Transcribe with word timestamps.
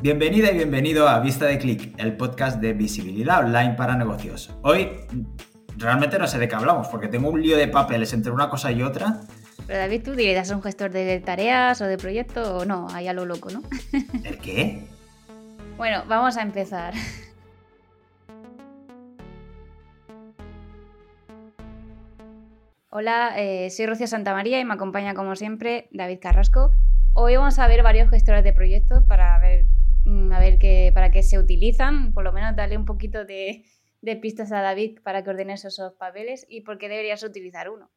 Bienvenida 0.00 0.52
y 0.52 0.54
bienvenido 0.54 1.08
a 1.08 1.18
Vista 1.18 1.46
de 1.46 1.58
Click, 1.58 1.98
el 1.98 2.16
podcast 2.16 2.60
de 2.60 2.72
visibilidad 2.72 3.44
online 3.44 3.74
para 3.74 3.96
negocios. 3.96 4.48
Hoy 4.62 4.90
realmente 5.76 6.20
no 6.20 6.28
sé 6.28 6.38
de 6.38 6.46
qué 6.46 6.54
hablamos, 6.54 6.86
porque 6.86 7.08
tengo 7.08 7.30
un 7.30 7.42
lío 7.42 7.56
de 7.56 7.66
papeles 7.66 8.12
entre 8.12 8.30
una 8.30 8.48
cosa 8.48 8.70
y 8.70 8.80
otra. 8.80 9.22
Pero 9.66 9.80
David, 9.80 10.04
tú 10.04 10.14
dirías 10.14 10.50
un 10.50 10.62
gestor 10.62 10.92
de 10.92 11.18
tareas 11.18 11.80
o 11.80 11.86
de 11.86 11.98
proyectos 11.98 12.46
o 12.46 12.64
no, 12.64 12.86
ahí 12.92 13.08
a 13.08 13.12
lo 13.12 13.24
loco, 13.24 13.50
¿no? 13.50 13.62
¿El 14.24 14.38
qué? 14.38 14.86
Bueno, 15.76 16.04
vamos 16.06 16.36
a 16.36 16.42
empezar. 16.42 16.94
Hola, 22.90 23.32
eh, 23.36 23.68
soy 23.70 23.86
Rocío 23.86 24.06
Santamaría 24.06 24.60
y 24.60 24.64
me 24.64 24.74
acompaña 24.74 25.14
como 25.14 25.34
siempre 25.34 25.88
David 25.90 26.20
Carrasco. 26.22 26.70
Hoy 27.14 27.34
vamos 27.34 27.58
a 27.58 27.66
ver 27.66 27.82
varios 27.82 28.08
gestores 28.10 28.44
de 28.44 28.52
proyectos 28.52 29.02
para 29.02 29.36
ver, 29.40 29.66
a 30.32 30.40
ver 30.40 30.58
qué, 30.58 30.90
para 30.94 31.10
qué 31.10 31.22
se 31.22 31.38
utilizan, 31.38 32.12
por 32.12 32.24
lo 32.24 32.32
menos 32.32 32.56
darle 32.56 32.76
un 32.76 32.84
poquito 32.84 33.24
de, 33.24 33.64
de 34.00 34.16
pistas 34.16 34.52
a 34.52 34.60
David 34.60 35.00
para 35.02 35.22
que 35.22 35.30
ordene 35.30 35.54
esos 35.54 35.80
papeles 35.98 36.46
y 36.48 36.62
por 36.62 36.78
qué 36.78 36.88
deberías 36.88 37.22
utilizar 37.22 37.70
uno. 37.70 37.90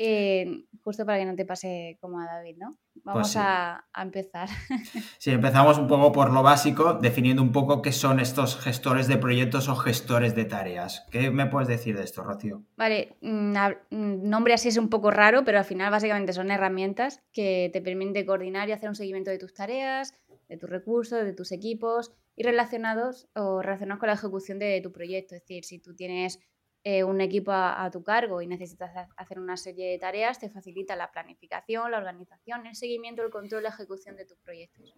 Eh, 0.00 0.62
justo 0.84 1.04
para 1.04 1.18
que 1.18 1.24
no 1.24 1.34
te 1.34 1.44
pase 1.44 1.98
como 2.00 2.20
a 2.20 2.26
David, 2.26 2.56
¿no? 2.56 2.78
Vamos 3.02 3.22
Pues 3.22 3.36
a, 3.36 3.84
a 3.92 4.02
empezar. 4.02 4.48
Sí, 5.18 5.32
empezamos 5.32 5.76
un 5.76 5.88
poco 5.88 6.12
por 6.12 6.32
lo 6.32 6.44
básico, 6.44 6.94
definiendo 6.94 7.42
un 7.42 7.50
poco 7.50 7.82
qué 7.82 7.90
son 7.90 8.20
estos 8.20 8.56
gestores 8.60 9.08
de 9.08 9.16
proyectos 9.16 9.68
o 9.68 9.74
gestores 9.74 10.36
de 10.36 10.44
tareas. 10.44 11.04
¿Qué 11.10 11.32
me 11.32 11.46
puedes 11.46 11.66
decir 11.66 11.96
de 11.96 12.04
esto, 12.04 12.22
Rocío? 12.22 12.62
Vale, 12.76 13.16
mm, 13.22 13.56
mm, 13.90 14.28
nombre 14.28 14.54
así 14.54 14.68
es 14.68 14.76
un 14.76 14.88
poco 14.88 15.10
raro, 15.10 15.44
pero 15.44 15.58
al 15.58 15.64
final 15.64 15.90
básicamente 15.90 16.32
son 16.32 16.52
herramientas 16.52 17.20
que 17.32 17.68
te 17.72 17.82
permiten 17.82 18.24
coordinar 18.24 18.68
y 18.68 18.72
hacer 18.72 18.88
un 18.88 18.94
seguimiento 18.94 19.32
de 19.32 19.38
tus 19.38 19.52
tareas, 19.52 20.14
de 20.48 20.56
tus 20.56 20.68
recursos, 20.70 21.24
de 21.24 21.32
tus 21.32 21.52
equipos 21.52 22.12
y 22.36 22.42
relacionados 22.42 23.28
o 23.34 23.62
relacionados 23.62 24.00
con 24.00 24.06
la 24.08 24.14
ejecución 24.14 24.58
de 24.58 24.80
tu 24.80 24.92
proyecto. 24.92 25.34
Es 25.34 25.42
decir, 25.42 25.64
si 25.64 25.78
tú 25.78 25.94
tienes 25.94 26.38
eh, 26.84 27.04
un 27.04 27.20
equipo 27.20 27.50
a, 27.52 27.90
tu 27.90 28.02
cargo 28.02 28.40
y 28.40 28.46
necesitas 28.46 28.94
ha- 28.96 29.08
hacer 29.16 29.38
una 29.40 29.56
serie 29.56 29.90
de 29.90 29.98
tareas, 29.98 30.38
te 30.38 30.48
facilita 30.48 30.94
la 30.96 31.10
planificación, 31.10 31.90
la 31.90 31.98
organización, 31.98 32.66
el 32.66 32.76
seguimiento, 32.76 33.22
el 33.22 33.30
control, 33.30 33.64
la 33.64 33.70
ejecución 33.70 34.16
de 34.16 34.24
tus 34.24 34.38
proyectos. 34.38 34.94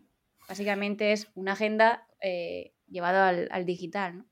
Básicamente 0.49 1.13
es 1.13 1.29
una 1.35 1.53
agenda 1.53 2.07
eh, 2.23 2.75
llevada 2.87 3.29
al, 3.29 3.49
al 3.51 3.65
digital, 3.65 4.19
¿no? 4.19 4.27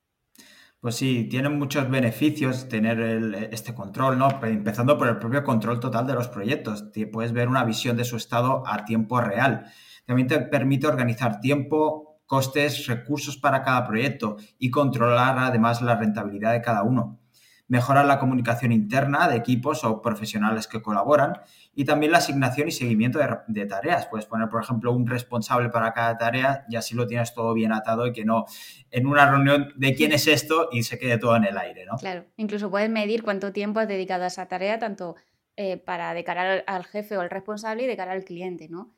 Pues 0.81 0.95
sí, 0.95 1.25
tienen 1.29 1.59
muchos 1.59 1.91
beneficios 1.91 2.69
tener 2.69 3.01
el- 3.01 3.35
este 3.51 3.75
control, 3.75 4.17
¿no? 4.19 4.39
Pe- 4.41 4.51
Empezando 4.51 4.97
por 4.97 5.09
el 5.09 5.19
propio 5.19 5.43
control 5.43 5.81
total 5.81 6.07
de 6.07 6.15
los 6.15 6.29
proyectos. 6.29 6.85
Puedes 7.13 7.33
ver 7.33 7.49
una 7.49 7.65
visión 7.65 7.97
de 7.97 8.05
su 8.05 8.17
estado 8.17 8.63
a 8.67 8.85
tiempo 8.85 9.21
real. 9.21 9.73
También 10.09 10.27
te 10.27 10.41
permite 10.41 10.87
organizar 10.87 11.39
tiempo, 11.39 12.23
costes, 12.25 12.87
recursos 12.87 13.37
para 13.37 13.63
cada 13.63 13.87
proyecto 13.87 14.39
y 14.59 14.71
controlar 14.71 15.37
además 15.39 15.83
la 15.83 15.97
rentabilidad 15.97 16.55
de 16.55 16.63
cada 16.63 16.83
uno. 16.83 17.21
Mejorar 17.67 18.07
la 18.07 18.19
comunicación 18.19 18.73
interna 18.73 19.29
de 19.29 19.37
equipos 19.37 19.85
o 19.85 20.01
profesionales 20.01 20.67
que 20.67 20.81
colaboran 20.81 21.35
y 21.75 21.85
también 21.85 22.13
la 22.13 22.19
asignación 22.19 22.69
y 22.69 22.71
seguimiento 22.71 23.19
de, 23.49 23.67
tareas. 23.67 24.07
Puedes 24.07 24.25
poner, 24.25 24.49
por 24.49 24.63
ejemplo, 24.63 24.93
un 24.93 25.07
responsable 25.07 25.69
para 25.69 25.93
cada 25.93 26.17
tarea 26.17 26.65
y 26.71 26.77
así 26.77 26.95
lo 26.95 27.07
tienes 27.07 27.35
todo 27.35 27.53
bien 27.53 27.75
atado 27.75 28.07
y 28.07 28.13
que 28.15 28.25
no 28.25 28.47
en 28.91 29.07
una 29.07 29.31
reunión 29.31 29.75
de 29.77 29.95
quién 29.95 30.13
es 30.13 30.27
esto 30.27 30.71
y 30.73 30.85
se 30.85 30.99
quede 30.99 31.19
todo 31.19 31.37
en 31.37 31.45
el 31.45 31.59
aire, 31.59 31.85
¿no? 31.85 31.99
Claro, 31.99 32.25
incluso 32.39 32.71
puedes 32.71 32.89
medir 32.89 33.23
cuánto 33.23 33.53
tiempo 33.53 33.81
has 33.81 33.89
dedicado 33.89 34.25
a 34.25 34.29
esa 34.29 34.49
tarea, 34.49 34.79
tanto 34.79 35.17
eh, 35.57 35.77
para 35.77 36.15
de 36.15 36.25
cara 36.25 36.53
al, 36.55 36.65
al 36.67 36.87
jefe 36.87 37.19
o 37.19 37.21
al 37.21 37.29
responsable 37.29 37.83
y 37.83 37.87
de 37.87 37.97
cara 37.99 38.13
al 38.13 38.25
cliente, 38.25 38.71
¿no? 38.71 38.95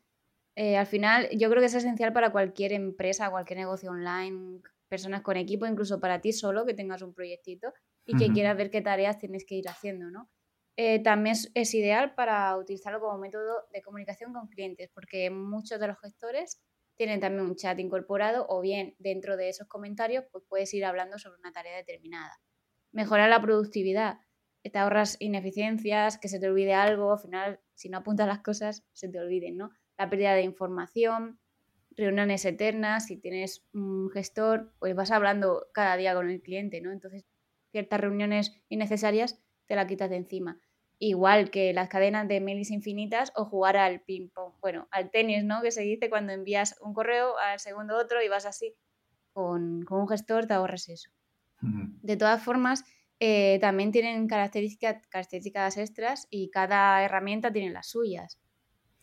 Eh, 0.56 0.76
al 0.76 0.86
final, 0.86 1.28
yo 1.30 1.48
creo 1.48 1.60
que 1.60 1.66
es 1.66 1.74
esencial 1.74 2.12
para 2.12 2.32
cualquier 2.32 2.72
empresa, 2.72 3.30
cualquier 3.30 3.58
negocio 3.60 3.90
online, 3.90 4.60
personas 4.88 5.22
con 5.22 5.36
equipo, 5.36 5.66
incluso 5.66 6.00
para 6.00 6.20
ti 6.20 6.32
solo 6.32 6.66
que 6.66 6.74
tengas 6.74 7.02
un 7.02 7.14
proyectito 7.14 7.72
y 8.04 8.16
que 8.16 8.32
Ujú. 8.32 8.32
quieras 8.32 8.56
ver 8.56 8.70
qué 8.70 8.80
tareas 8.82 9.18
tienes 9.18 9.44
que 9.46 9.54
ir 9.54 9.68
haciendo, 9.68 10.10
¿no? 10.10 10.30
Eh, 10.76 11.02
también 11.02 11.34
es, 11.34 11.50
es 11.54 11.74
ideal 11.74 12.14
para 12.14 12.56
utilizarlo 12.56 13.00
como 13.00 13.18
método 13.18 13.66
de 13.72 13.82
comunicación 13.82 14.32
con 14.32 14.48
clientes, 14.48 14.90
porque 14.94 15.30
muchos 15.30 15.78
de 15.80 15.86
los 15.88 15.98
gestores 16.00 16.62
tienen 16.96 17.20
también 17.20 17.44
un 17.46 17.54
chat 17.56 17.78
incorporado 17.78 18.46
o 18.48 18.60
bien 18.60 18.94
dentro 18.98 19.36
de 19.36 19.48
esos 19.48 19.68
comentarios 19.68 20.24
pues 20.30 20.44
puedes 20.48 20.72
ir 20.74 20.84
hablando 20.84 21.18
sobre 21.18 21.38
una 21.38 21.52
tarea 21.52 21.76
determinada 21.76 22.32
mejorar 22.92 23.30
la 23.30 23.40
productividad. 23.42 24.18
Te 24.62 24.78
ahorras 24.78 25.16
ineficiencias, 25.20 26.18
que 26.18 26.28
se 26.28 26.38
te 26.40 26.48
olvide 26.48 26.74
algo, 26.74 27.12
al 27.12 27.18
final, 27.18 27.60
si 27.74 27.88
no 27.88 27.98
apuntas 27.98 28.28
las 28.28 28.40
cosas, 28.42 28.84
se 28.92 29.08
te 29.08 29.18
olviden, 29.18 29.56
¿no? 29.56 29.70
La 30.00 30.08
pérdida 30.08 30.32
de 30.32 30.44
información, 30.44 31.38
reuniones 31.94 32.46
eternas, 32.46 33.04
si 33.04 33.18
tienes 33.18 33.66
un 33.74 34.08
gestor, 34.08 34.72
pues 34.78 34.94
vas 34.94 35.10
hablando 35.10 35.66
cada 35.74 35.94
día 35.98 36.14
con 36.14 36.30
el 36.30 36.40
cliente, 36.40 36.80
¿no? 36.80 36.90
Entonces, 36.90 37.26
ciertas 37.70 38.00
reuniones 38.00 38.62
innecesarias 38.70 39.42
te 39.66 39.76
la 39.76 39.86
quitas 39.86 40.08
de 40.08 40.16
encima. 40.16 40.58
Igual 40.98 41.50
que 41.50 41.74
las 41.74 41.90
cadenas 41.90 42.26
de 42.28 42.40
mails 42.40 42.70
infinitas 42.70 43.30
o 43.36 43.44
jugar 43.44 43.76
al 43.76 44.00
ping-pong, 44.00 44.54
bueno, 44.62 44.88
al 44.90 45.10
tenis, 45.10 45.44
¿no? 45.44 45.60
Que 45.60 45.70
se 45.70 45.82
dice 45.82 46.08
cuando 46.08 46.32
envías 46.32 46.78
un 46.80 46.94
correo, 46.94 47.36
al 47.36 47.60
segundo 47.60 47.98
otro 47.98 48.22
y 48.22 48.28
vas 48.28 48.46
así. 48.46 48.74
Con, 49.34 49.82
con 49.82 50.00
un 50.00 50.08
gestor 50.08 50.46
te 50.46 50.54
ahorras 50.54 50.88
eso. 50.88 51.10
De 51.60 52.16
todas 52.16 52.42
formas, 52.42 52.84
eh, 53.18 53.58
también 53.60 53.92
tienen 53.92 54.26
características, 54.28 55.06
características 55.10 55.76
extras 55.76 56.26
y 56.30 56.48
cada 56.48 57.04
herramienta 57.04 57.52
tiene 57.52 57.70
las 57.70 57.88
suyas. 57.90 58.40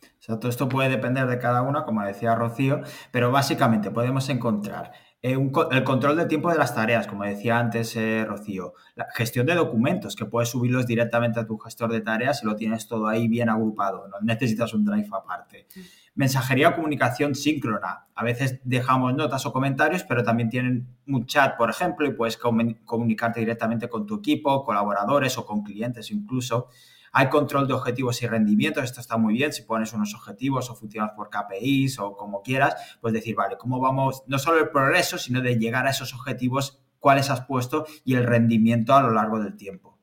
O 0.01 0.21
sea, 0.27 0.39
todo 0.39 0.49
esto 0.49 0.67
puede 0.67 0.89
depender 0.89 1.27
de 1.27 1.39
cada 1.39 1.61
una, 1.61 1.83
como 1.85 2.03
decía 2.03 2.35
Rocío, 2.35 2.81
pero 3.11 3.31
básicamente 3.31 3.91
podemos 3.91 4.27
encontrar 4.29 4.91
eh, 5.21 5.35
un 5.37 5.51
el 5.71 5.83
control 5.83 6.15
del 6.17 6.27
tiempo 6.27 6.51
de 6.51 6.57
las 6.57 6.75
tareas, 6.75 7.07
como 7.07 7.23
decía 7.23 7.57
antes 7.57 7.95
eh, 7.95 8.25
Rocío, 8.27 8.73
la 8.95 9.07
gestión 9.15 9.45
de 9.45 9.55
documentos, 9.55 10.15
que 10.15 10.25
puedes 10.25 10.49
subirlos 10.49 10.85
directamente 10.85 11.39
a 11.39 11.47
tu 11.47 11.57
gestor 11.57 11.91
de 11.91 12.01
tareas 12.01 12.43
y 12.43 12.45
lo 12.45 12.55
tienes 12.55 12.87
todo 12.87 13.07
ahí 13.07 13.27
bien 13.27 13.49
agrupado, 13.49 14.07
no 14.07 14.17
necesitas 14.21 14.73
un 14.73 14.85
drive 14.85 15.07
aparte. 15.11 15.67
Mensajería 16.13 16.69
o 16.69 16.75
comunicación 16.75 17.35
síncrona. 17.35 18.07
A 18.15 18.23
veces 18.23 18.59
dejamos 18.63 19.13
notas 19.13 19.45
o 19.45 19.53
comentarios, 19.53 20.03
pero 20.03 20.23
también 20.23 20.49
tienen 20.49 20.87
un 21.07 21.25
chat, 21.27 21.55
por 21.57 21.69
ejemplo, 21.69 22.07
y 22.07 22.13
puedes 22.13 22.39
comu- 22.39 22.83
comunicarte 22.85 23.39
directamente 23.39 23.87
con 23.87 24.05
tu 24.07 24.15
equipo, 24.15 24.65
colaboradores 24.65 25.37
o 25.37 25.45
con 25.45 25.61
clientes 25.63 26.09
incluso. 26.11 26.69
Hay 27.11 27.29
control 27.29 27.67
de 27.67 27.73
objetivos 27.73 28.21
y 28.21 28.27
rendimientos, 28.27 28.83
esto 28.83 29.01
está 29.01 29.17
muy 29.17 29.33
bien, 29.33 29.53
si 29.53 29.63
pones 29.63 29.93
unos 29.93 30.13
objetivos 30.13 30.69
o 30.69 30.75
funcionas 30.75 31.11
por 31.15 31.29
KPIs 31.29 31.99
o 31.99 32.15
como 32.15 32.41
quieras, 32.41 32.97
pues 33.01 33.13
decir, 33.13 33.35
vale, 33.35 33.57
¿cómo 33.57 33.79
vamos? 33.79 34.23
No 34.27 34.39
solo 34.39 34.59
el 34.59 34.69
progreso, 34.69 35.17
sino 35.17 35.41
de 35.41 35.57
llegar 35.57 35.87
a 35.87 35.91
esos 35.91 36.13
objetivos, 36.13 36.81
cuáles 36.99 37.29
has 37.29 37.41
puesto 37.41 37.85
y 38.03 38.15
el 38.15 38.25
rendimiento 38.25 38.93
a 38.93 39.01
lo 39.01 39.11
largo 39.11 39.39
del 39.39 39.55
tiempo. 39.55 39.97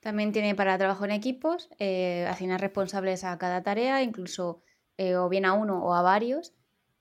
También 0.00 0.32
tiene 0.32 0.54
para 0.54 0.78
trabajo 0.78 1.04
en 1.04 1.10
equipos, 1.10 1.68
eh, 1.78 2.26
asignar 2.28 2.60
responsables 2.60 3.22
a 3.22 3.36
cada 3.36 3.62
tarea, 3.62 4.02
incluso 4.02 4.62
eh, 4.96 5.16
o 5.16 5.28
bien 5.28 5.44
a 5.44 5.52
uno 5.52 5.84
o 5.84 5.94
a 5.94 6.02
varios. 6.02 6.54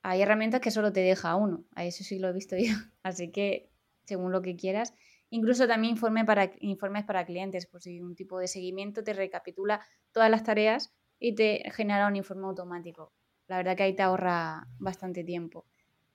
Hay 0.04 0.22
herramientas 0.22 0.62
que 0.62 0.72
solo 0.72 0.92
te 0.92 1.00
deja 1.02 1.32
a 1.32 1.36
uno, 1.36 1.64
a 1.76 1.86
eso 1.86 2.04
sí 2.04 2.20
lo 2.20 2.30
he 2.30 2.34
visto 2.34 2.58
yo, 2.58 2.74
así 3.04 3.32
que 3.32 3.72
según 4.06 4.32
lo 4.32 4.42
que 4.42 4.56
quieras. 4.56 4.94
Incluso 5.30 5.68
también 5.68 5.94
informe 5.94 6.26
para, 6.26 6.52
informes 6.60 7.06
para 7.06 7.26
clientes, 7.26 7.68
por 7.68 7.82
si 7.82 8.02
un 8.02 8.16
tipo 8.16 8.40
de 8.40 8.48
seguimiento 8.48 9.04
te 9.04 9.14
recapitula 9.14 9.82
todas 10.12 10.30
las 10.30 10.44
tareas 10.44 10.94
y 11.20 11.36
te 11.36 11.70
genera 11.72 12.08
un 12.08 12.16
informe 12.16 12.48
automático. 12.48 13.14
La 13.48 13.58
verdad 13.58 13.76
que 13.76 13.84
ahí 13.84 13.96
te 13.96 14.04
ahorra 14.04 14.68
bastante 14.80 15.24
tiempo. 15.24 15.66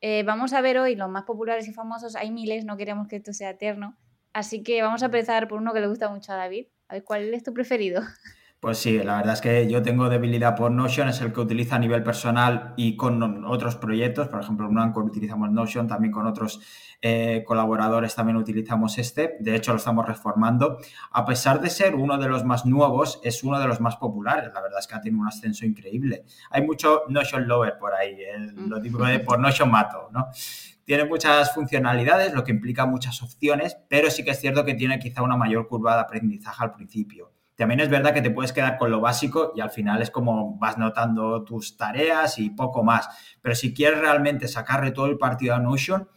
Eh, 0.01 0.23
vamos 0.25 0.53
a 0.53 0.61
ver 0.61 0.79
hoy 0.79 0.97
los 0.97 1.09
más 1.09 1.25
populares 1.25 1.67
y 1.69 1.73
famosos, 1.73 2.17
hay 2.17 2.31
miles, 2.31 2.65
no 2.65 2.77
queremos 2.77 3.09
que 3.09 3.17
esto 3.17 3.33
sea 3.33 3.51
eterno, 3.51 3.97
así 4.33 4.63
que 4.63 4.83
vamos 4.83 5.03
a 5.03 5.07
empezar 5.07 5.49
por 5.49 5.59
uno 5.61 5.73
que 5.73 5.81
le 5.81 5.87
gusta 5.87 6.11
mucho 6.11 6.33
a 6.33 6.37
David. 6.37 6.67
A 6.89 6.95
ver, 6.95 7.05
¿cuál 7.05 7.33
es 7.33 7.43
tu 7.43 7.55
preferido? 7.55 8.03
Pues 8.65 8.79
sí, 8.79 8.97
la 8.97 9.19
verdad 9.19 9.35
es 9.35 9.43
que 9.43 9.71
yo 9.71 9.83
tengo 9.83 10.09
debilidad 10.09 10.57
por 10.57 10.71
Notion, 10.71 11.11
es 11.11 11.21
el 11.21 11.35
que 11.35 11.41
utilizo 11.41 11.75
a 11.75 11.79
nivel 11.79 12.03
personal 12.03 12.73
y 12.79 12.97
con 12.97 13.45
otros 13.45 13.77
proyectos, 13.77 14.29
por 14.29 14.41
ejemplo, 14.41 14.67
en 14.71 14.79
Anchor 14.79 15.05
utilizamos 15.05 15.51
Notion, 15.51 15.87
también 15.87 16.11
con 16.11 16.27
otros 16.27 16.63
eh, 17.03 17.45
colaboradores 17.47 18.15
también 18.15 18.39
utilizamos 18.39 18.97
este, 18.97 19.37
de 19.39 19.55
hecho 19.55 19.73
lo 19.73 19.77
estamos 19.77 20.07
reformando. 20.07 20.79
A 21.11 21.27
pesar 21.27 21.61
de 21.61 21.69
ser 21.69 21.95
uno 21.95 22.17
de 22.17 22.27
los 22.27 22.47
más 22.47 22.65
nuevos, 22.65 23.21
es 23.23 23.45
uno 23.45 23.61
de 23.61 23.69
los 23.69 23.83
más 23.83 23.97
populares, 23.97 24.51
la 24.55 24.63
verdad 24.63 24.79
es 24.79 24.87
que 24.87 24.95
ha 24.95 25.01
tenido 25.03 25.21
un 25.21 25.29
ascenso 25.29 25.67
increíble. 25.67 26.25
Hay 26.49 26.63
mucho 26.63 27.03
Notion 27.11 27.47
Lover 27.47 27.77
por 27.79 27.93
ahí, 27.93 28.13
eh, 28.13 28.51
lo 28.57 28.81
típico 28.81 29.05
de 29.05 29.21
por 29.21 29.39
Notion 29.41 29.71
mato, 29.71 30.09
¿no? 30.11 30.29
Tiene 30.87 31.05
muchas 31.05 31.53
funcionalidades, 31.53 32.33
lo 32.33 32.43
que 32.43 32.53
implica 32.53 32.87
muchas 32.87 33.23
opciones, 33.23 33.77
pero 33.91 34.11
sí 34.11 34.25
que 34.25 34.31
es 34.31 34.41
cierto 34.41 34.65
que 34.65 34.73
tiene 34.73 34.99
quizá 34.99 35.21
una 35.21 35.37
mayor 35.37 35.69
curva 35.69 35.97
de 35.97 36.01
aprendizaje 36.01 36.65
al 36.65 36.73
principio. 36.73 37.34
También 37.57 37.81
es 37.81 37.89
verdad 37.89 38.13
que 38.13 38.23
te 38.23 38.31
puedes 38.31 38.53
quedar 38.53 38.77
con 38.79 38.91
lo 38.91 39.01
básico 39.01 39.53
y 39.55 39.61
al 39.61 39.71
final 39.71 40.03
es 40.03 40.11
como 40.11 40.59
vas 40.59 40.77
notando 40.77 41.45
tus 41.45 41.77
tareas 41.77 42.39
y 42.39 42.51
poco 42.51 42.83
más. 42.83 43.09
Pero 43.41 43.55
si 43.55 43.73
quieres 43.73 44.01
realmente 44.01 44.49
sacarle 44.49 44.91
todo 44.91 45.07
el 45.07 45.19
partido 45.19 45.55
a 45.55 45.61
Notion, 45.61 46.09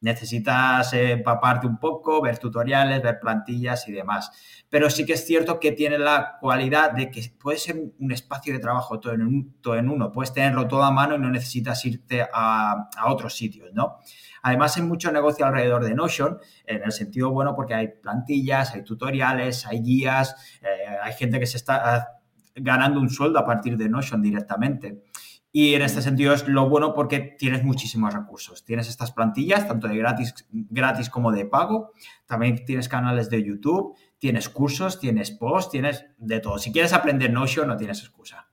Necesitas 0.00 0.92
empaparte 0.94 1.66
un 1.66 1.78
poco, 1.78 2.22
ver 2.22 2.38
tutoriales, 2.38 3.02
ver 3.02 3.20
plantillas 3.20 3.86
y 3.88 3.92
demás. 3.92 4.30
Pero 4.68 4.88
sí 4.88 5.04
que 5.04 5.12
es 5.12 5.26
cierto 5.26 5.60
que 5.60 5.72
tiene 5.72 5.98
la 5.98 6.38
cualidad 6.40 6.92
de 6.92 7.10
que 7.10 7.22
puede 7.38 7.58
ser 7.58 7.76
un 7.98 8.12
espacio 8.12 8.52
de 8.52 8.60
trabajo 8.60 8.98
todo 8.98 9.12
en, 9.12 9.54
todo 9.60 9.76
en 9.76 9.88
uno. 9.88 10.10
Puedes 10.10 10.32
tenerlo 10.32 10.66
todo 10.68 10.84
a 10.84 10.90
mano 10.90 11.16
y 11.16 11.18
no 11.18 11.30
necesitas 11.30 11.84
irte 11.84 12.22
a, 12.22 12.88
a 12.96 13.12
otros 13.12 13.36
sitios, 13.36 13.70
¿no? 13.74 13.98
Además, 14.42 14.76
hay 14.76 14.82
mucho 14.84 15.12
negocio 15.12 15.44
alrededor 15.44 15.84
de 15.84 15.94
Notion, 15.94 16.38
en 16.64 16.82
el 16.82 16.92
sentido 16.92 17.30
bueno, 17.30 17.54
porque 17.54 17.74
hay 17.74 17.88
plantillas, 17.88 18.74
hay 18.74 18.84
tutoriales, 18.84 19.66
hay 19.66 19.82
guías, 19.82 20.60
eh, 20.62 20.96
hay 21.02 21.12
gente 21.12 21.38
que 21.38 21.46
se 21.46 21.58
está 21.58 21.96
ah, 21.96 22.08
ganando 22.54 23.00
un 23.00 23.10
sueldo 23.10 23.38
a 23.38 23.44
partir 23.44 23.76
de 23.76 23.88
Notion 23.88 24.22
directamente. 24.22 25.02
Y 25.52 25.74
en 25.74 25.82
este 25.82 26.00
sentido 26.00 26.32
es 26.32 26.46
lo 26.46 26.68
bueno 26.68 26.94
porque 26.94 27.18
tienes 27.38 27.64
muchísimos 27.64 28.14
recursos. 28.14 28.64
Tienes 28.64 28.88
estas 28.88 29.10
plantillas, 29.10 29.66
tanto 29.66 29.88
de 29.88 29.96
gratis, 29.96 30.46
gratis 30.50 31.10
como 31.10 31.32
de 31.32 31.44
pago. 31.44 31.92
También 32.26 32.64
tienes 32.64 32.88
canales 32.88 33.30
de 33.30 33.42
YouTube, 33.42 33.96
tienes 34.18 34.48
cursos, 34.48 35.00
tienes 35.00 35.32
posts, 35.32 35.72
tienes 35.72 36.06
de 36.18 36.38
todo. 36.38 36.58
Si 36.58 36.72
quieres 36.72 36.92
aprender 36.92 37.32
Notion, 37.32 37.66
no 37.66 37.76
tienes 37.76 38.00
excusa. 38.00 38.48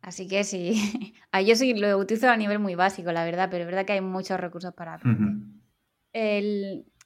Así 0.00 0.26
que 0.26 0.42
sí, 0.42 1.14
yo 1.46 1.54
sí 1.54 1.74
lo 1.74 1.98
utilizo 1.98 2.30
a 2.30 2.36
nivel 2.36 2.58
muy 2.58 2.74
básico, 2.74 3.12
la 3.12 3.24
verdad, 3.24 3.48
pero 3.50 3.64
es 3.64 3.66
verdad 3.66 3.84
que 3.84 3.92
hay 3.92 4.00
muchos 4.00 4.40
recursos 4.40 4.72
para 4.74 4.98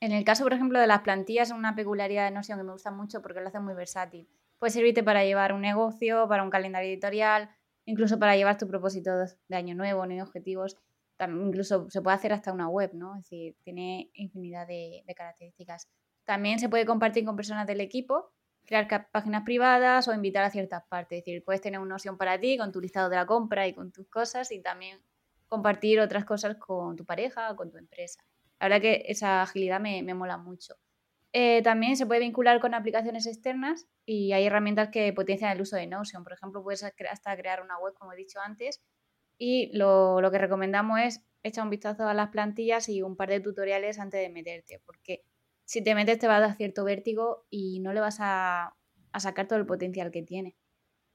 en 0.01 0.13
el 0.13 0.25
caso, 0.25 0.45
por 0.45 0.53
ejemplo, 0.53 0.81
de 0.81 0.87
las 0.87 1.01
plantillas, 1.01 1.51
una 1.51 1.75
peculiaridad 1.75 2.27
de 2.27 2.31
Notion 2.31 2.59
que 2.59 2.65
me 2.65 2.73
gusta 2.73 2.91
mucho 2.91 3.23
porque 3.23 3.41
lo 3.41 3.49
hace 3.49 3.61
muy 3.61 3.75
versátil. 3.75 4.29
Puede 4.59 4.73
servirte 4.73 5.03
para 5.03 5.25
llevar 5.25 5.53
un 5.53 5.61
negocio, 5.61 6.27
para 6.29 6.43
un 6.43 6.51
calendario 6.51 6.89
editorial, 6.89 7.51
incluso 7.87 8.19
para 8.19 8.37
llevar 8.37 8.59
tu 8.59 8.69
propósito 8.69 9.11
de 9.49 9.57
año 9.57 9.75
nuevo, 9.75 10.07
ni 10.07 10.21
objetivos. 10.21 10.77
También, 11.17 11.49
incluso 11.49 11.89
se 11.89 12.03
puede 12.03 12.17
hacer 12.17 12.35
hasta 12.35 12.53
una 12.53 12.69
web, 12.69 12.93
¿no? 12.93 13.17
Es 13.17 13.23
decir, 13.23 13.57
tiene 13.65 14.11
infinidad 14.13 14.67
de 14.67 15.03
características. 15.17 15.89
También 16.25 16.59
se 16.59 16.69
puede 16.69 16.85
compartir 16.85 17.25
con 17.25 17.37
personas 17.37 17.67
del 17.67 17.81
equipo 17.81 18.33
crear 18.67 19.09
páginas 19.11 19.45
privadas 19.45 20.09
o 20.09 20.15
invitar 20.15 20.45
a 20.45 20.51
ciertas 20.51 20.83
partes. 20.89 21.19
Es 21.19 21.25
decir, 21.25 21.45
puedes 21.45 21.63
tener 21.63 21.81
una 21.81 21.95
opción 21.95 22.19
para 22.19 22.39
ti 22.39 22.59
con 22.59 22.73
tu 22.73 22.81
listado 22.81 23.09
de 23.09 23.17
la 23.17 23.25
compra 23.25 23.67
y 23.67 23.73
con 23.73 23.93
tus 23.93 24.07
cosas 24.09 24.53
y 24.53 24.61
también 24.61 25.01
compartir 25.49 26.01
otras 26.01 26.25
cosas 26.25 26.57
con 26.57 26.97
tu 26.97 27.05
pareja 27.07 27.53
o 27.53 27.57
con 27.57 27.71
tu 27.71 27.79
empresa. 27.79 28.21
La 28.61 28.69
verdad 28.69 28.83
que 28.83 29.05
esa 29.07 29.43
agilidad 29.43 29.81
me, 29.81 30.03
mola 30.15 30.37
mucho. 30.37 30.75
Eh, 31.39 31.61
también 31.61 31.99
se 31.99 32.07
puede 32.07 32.21
vincular 32.21 32.61
con 32.61 32.73
aplicaciones 32.73 33.27
externas 33.27 33.87
y 34.07 34.33
hay 34.33 34.47
herramientas 34.47 34.89
que 34.89 35.13
potencian 35.13 35.53
el 35.53 35.61
uso 35.61 35.77
de 35.77 35.87
Notion. 35.87 36.25
Por 36.25 36.33
ejemplo, 36.33 36.63
puedes 36.63 36.83
hasta 36.83 37.37
crear 37.37 37.61
una 37.63 37.79
web, 37.79 37.93
como 37.93 38.15
he 38.15 38.17
dicho 38.17 38.41
antes, 38.41 38.83
y 39.37 39.71
lo, 39.77 40.23
lo 40.23 40.31
que 40.31 40.39
recomendamos 40.39 40.99
es 40.99 41.27
echar 41.43 41.65
un 41.65 41.69
vistazo 41.69 42.09
a 42.09 42.15
las 42.15 42.31
plantillas 42.31 42.89
y 42.89 43.03
un 43.03 43.17
par 43.17 43.29
de 43.29 43.41
tutoriales 43.41 43.99
antes 43.99 44.19
de 44.19 44.31
meterte, 44.31 44.81
porque 44.87 45.25
si 45.67 45.85
te 45.85 45.95
metes 45.95 46.19
te 46.19 46.27
va 46.27 46.37
a 46.37 46.41
dar 46.41 46.57
cierto 46.57 46.85
vértigo 46.85 47.45
y 47.51 47.81
no 47.81 47.93
le 47.93 48.01
vas 48.01 48.17
a, 48.21 48.75
sacar 49.19 49.47
todo 49.47 49.59
el 49.59 49.67
potencial 49.67 50.11
que 50.11 50.23
tiene. 50.23 50.57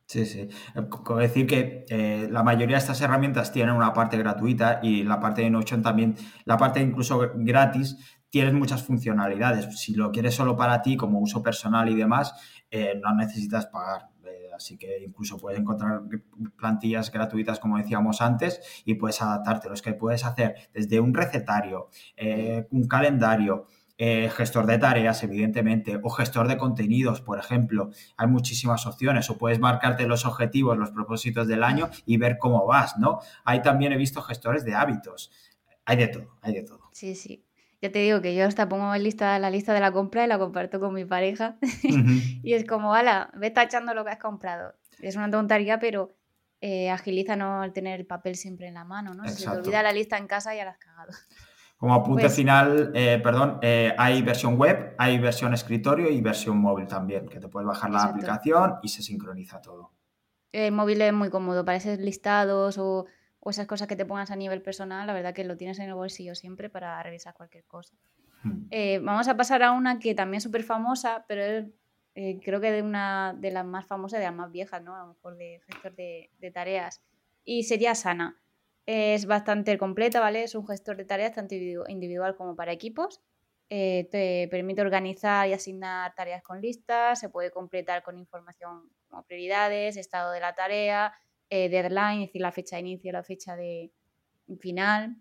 Sí, 0.06 0.28
sí. 0.28 0.50
Como 0.90 1.18
decir 1.18 1.48
que 1.48 1.86
eh, 1.90 2.28
la 2.30 2.44
mayoría 2.44 2.76
de 2.76 2.82
estas 2.82 3.02
herramientas 3.02 3.52
tienen 3.52 3.74
una 3.74 3.92
parte 3.92 4.18
gratuita 4.18 4.82
y 4.84 5.04
la 5.04 5.20
parte 5.20 5.42
de 5.42 5.50
Notion 5.50 5.82
también, 5.82 6.16
la 6.46 6.58
parte 6.58 6.80
incluso 6.80 7.32
gratis, 7.34 8.21
tienes 8.32 8.54
muchas 8.54 8.82
funcionalidades. 8.84 9.80
Si 9.80 9.94
lo 9.94 10.12
quieres 10.12 10.34
solo 10.34 10.56
para 10.56 10.82
ti, 10.82 10.98
como 10.98 11.20
uso 11.20 11.44
personal 11.44 11.88
y 11.90 11.96
demás, 11.96 12.34
eh, 12.72 13.00
no 13.00 13.14
necesitas 13.14 13.68
pagar. 13.68 14.10
Eh, 14.26 14.50
así 14.56 14.78
que 14.78 15.04
incluso 15.06 15.38
puedes 15.38 15.60
encontrar 15.60 16.02
plantillas 16.56 17.12
gratuitas, 17.12 17.60
como 17.60 17.78
decíamos 17.78 18.22
antes, 18.22 18.60
y 18.86 18.96
puedes 18.96 19.22
adaptarte. 19.22 19.70
Los 19.70 19.84
que 19.84 19.94
puedes 19.94 20.26
hacer 20.26 20.56
desde 20.74 21.00
un 21.00 21.14
recetario, 21.14 21.90
un 22.72 22.88
calendario, 22.88 23.68
eh, 24.04 24.32
gestor 24.32 24.66
de 24.66 24.80
tareas, 24.80 25.22
evidentemente, 25.22 26.00
o 26.02 26.10
gestor 26.10 26.48
de 26.48 26.58
contenidos, 26.58 27.22
por 27.22 27.38
ejemplo. 27.38 27.92
Hay 28.18 28.26
muchísimas 28.26 28.88
opciones, 28.88 29.30
o 29.30 29.38
puedes 29.38 29.60
marcarte 29.60 30.08
los 30.08 30.26
objetivos, 30.26 30.76
los 30.76 30.90
propósitos 30.90 31.48
del 31.48 31.64
año 31.64 31.88
y 32.08 32.18
ver 32.18 32.40
cómo 32.40 32.66
vas, 32.66 32.98
¿no? 32.98 33.20
Ahí 33.46 33.62
también 33.62 33.94
he 33.94 33.98
visto 33.98 34.24
gestores 34.24 34.66
de 34.66 34.74
hábitos. 34.74 35.32
Hay 35.86 35.98
de 35.98 36.08
todo, 36.08 36.36
hay 36.42 36.54
de 36.54 36.64
todo. 36.64 36.90
Sí, 36.94 37.14
sí. 37.14 37.46
Ya 37.82 37.92
te 37.92 38.00
digo 38.00 38.22
que 38.22 38.36
yo 38.36 38.46
hasta 38.46 38.70
pongo 38.70 38.94
en 38.94 39.04
lista, 39.04 39.40
la 39.40 39.50
lista 39.50 39.74
de 39.74 39.80
la 39.80 39.92
compra 39.92 40.24
y 40.24 40.28
la 40.28 40.38
comparto 40.38 40.80
con 40.80 40.94
mi 40.94 41.06
pareja. 41.06 41.58
y 42.44 42.54
es 42.54 42.66
como, 42.66 42.94
ala, 42.94 43.32
ve 43.34 43.50
tachando 43.50 43.94
lo 43.94 44.06
que 44.06 44.12
has 44.12 44.20
comprado. 44.20 44.76
Es 45.00 45.16
una 45.16 45.32
tontería, 45.32 45.80
pero 45.80 46.16
eh, 46.62 46.92
agiliza 46.92 47.36
no 47.36 47.64
el 47.64 47.74
tener 47.74 48.00
el 48.00 48.06
papel 48.06 48.36
siempre 48.36 48.68
en 48.68 48.76
la 48.76 48.86
mano, 48.86 49.16
¿no? 49.16 49.28
Si 49.28 49.44
te 49.44 49.50
olvida 49.50 49.82
la 49.82 49.92
lista 49.92 50.18
en 50.18 50.28
casa, 50.28 50.54
ya 50.54 50.64
la 50.64 50.72
has 50.72 50.78
cagado. 50.78 51.12
Como 51.82 51.96
apunte 51.96 52.22
pues 52.22 52.36
final, 52.36 52.92
eh, 52.94 53.20
perdón, 53.24 53.58
eh, 53.64 53.96
hay 53.98 54.22
versión 54.22 54.56
web, 54.56 54.94
hay 55.00 55.18
versión 55.18 55.56
escritorio 55.56 56.12
y 56.12 56.22
versión 56.22 56.60
móvil 56.60 56.86
también, 56.86 57.28
que 57.28 57.40
te 57.40 57.48
puedes 57.48 57.66
bajar 57.66 57.90
la 57.90 58.04
aplicación 58.04 58.76
y 58.84 58.90
se 58.90 59.02
sincroniza 59.02 59.60
todo. 59.60 59.92
El 60.52 60.72
móvil 60.74 61.02
es 61.02 61.12
muy 61.12 61.32
cómodo 61.32 61.66
para 61.66 61.80
esos 61.80 61.98
listados 61.98 62.78
o, 62.78 63.08
esas 63.50 63.66
cosas 63.66 63.88
que 63.88 63.96
te 63.96 64.06
pongas 64.06 64.30
a 64.30 64.36
nivel 64.36 64.62
personal, 64.62 65.08
la 65.08 65.14
verdad 65.14 65.34
que 65.34 65.44
lo 65.44 65.58
tienes 65.58 65.80
en 65.80 65.88
el 65.88 65.96
bolsillo 65.96 66.36
siempre 66.36 66.70
para 66.70 67.02
revisar 67.02 67.34
cualquier 67.34 67.64
cosa. 67.66 67.96
Hmm. 68.44 68.68
Eh, 68.70 69.00
vamos 69.02 69.28
a 69.28 69.36
pasar 69.36 69.64
a 69.64 69.72
una 69.72 70.00
que 70.00 70.14
también 70.14 70.38
es 70.38 70.44
súper 70.44 70.64
famosa, 70.64 71.26
pero 71.28 71.44
es, 71.44 71.66
creo 72.44 72.62
que 72.62 72.72
de 72.72 72.82
una 72.82 73.34
de 73.38 73.52
las 73.52 73.66
más 73.66 73.88
famosas, 73.88 74.20
de 74.20 74.26
las 74.26 74.36
más 74.36 74.52
viejas, 74.52 74.84
¿no? 74.84 74.96
A 74.96 75.00
lo 75.00 75.08
mejor 75.14 75.38
de 75.38 75.62
gestor 75.66 75.96
de, 75.96 76.30
de 76.38 76.52
tareas. 76.52 77.02
Y 77.44 77.64
sería 77.64 77.96
Sana. 77.96 78.38
Es 78.86 79.26
bastante 79.26 79.78
completa, 79.78 80.20
¿vale? 80.20 80.44
Es 80.44 80.56
un 80.56 80.68
gestor 80.68 80.98
de 80.98 81.06
tareas 81.06 81.34
tanto 81.34 81.56
individual 81.56 82.36
como 82.36 82.56
para 82.56 82.72
equipos. 82.72 83.22
Eh, 83.74 84.10
te 84.12 84.50
permite 84.50 84.82
organizar 84.82 85.48
y 85.48 85.54
asignar 85.54 86.14
tareas 86.14 86.44
con 86.44 86.60
listas, 86.60 87.22
se 87.22 87.30
puede 87.30 87.52
completar 87.52 88.04
con 88.04 88.18
información 88.18 88.92
como 89.08 89.24
prioridades, 89.24 89.96
estado 89.96 90.34
de 90.34 90.42
la 90.42 90.54
tarea, 90.56 91.14
eh, 91.52 91.70
deadline, 91.70 92.22
es 92.22 92.30
decir, 92.30 92.42
la 92.42 92.52
fecha 92.52 92.78
de 92.78 92.82
inicio, 92.82 93.12
la 93.12 93.24
fecha 93.24 93.56
de 93.56 93.92
final. 94.60 95.18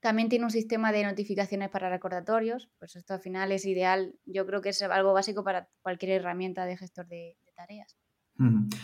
También 0.00 0.28
tiene 0.28 0.44
un 0.44 0.50
sistema 0.50 0.92
de 0.92 1.02
notificaciones 1.02 1.70
para 1.70 1.88
recordatorios, 1.88 2.68
pues 2.78 2.94
esto 2.94 3.14
al 3.14 3.20
final 3.20 3.50
es 3.50 3.64
ideal, 3.64 4.14
yo 4.26 4.46
creo 4.46 4.60
que 4.60 4.68
es 4.68 4.82
algo 4.82 5.14
básico 5.14 5.42
para 5.42 5.68
cualquier 5.80 6.12
herramienta 6.12 6.66
de 6.66 6.76
gestor 6.76 7.08
de 7.08 7.36
tareas. 7.56 7.96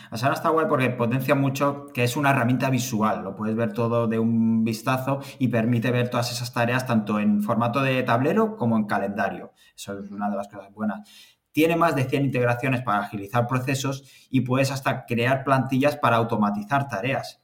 Asana 0.09 0.33
está 0.33 0.49
guay 0.49 0.65
porque 0.67 0.89
potencia 0.89 1.35
mucho 1.35 1.85
que 1.93 2.03
es 2.03 2.17
una 2.17 2.31
herramienta 2.31 2.71
visual, 2.71 3.23
lo 3.23 3.35
puedes 3.35 3.55
ver 3.55 3.71
todo 3.71 4.07
de 4.07 4.17
un 4.17 4.63
vistazo 4.63 5.19
y 5.37 5.49
permite 5.49 5.91
ver 5.91 6.09
todas 6.09 6.31
esas 6.31 6.51
tareas 6.51 6.87
tanto 6.87 7.19
en 7.19 7.43
formato 7.43 7.83
de 7.83 8.01
tablero 8.01 8.57
como 8.57 8.77
en 8.77 8.85
calendario. 8.85 9.53
Eso 9.75 9.99
es 9.99 10.09
una 10.09 10.27
de 10.31 10.37
las 10.37 10.47
cosas 10.47 10.73
buenas. 10.73 11.07
Tiene 11.53 11.77
más 11.77 11.95
de 11.95 12.03
100 12.03 12.25
integraciones 12.25 12.81
para 12.81 12.99
agilizar 12.99 13.47
procesos 13.47 14.03
y 14.29 14.41
puedes 14.41 14.71
hasta 14.71 15.05
crear 15.05 15.45
plantillas 15.45 15.95
para 15.95 16.17
automatizar 16.17 16.89
tareas. 16.89 17.39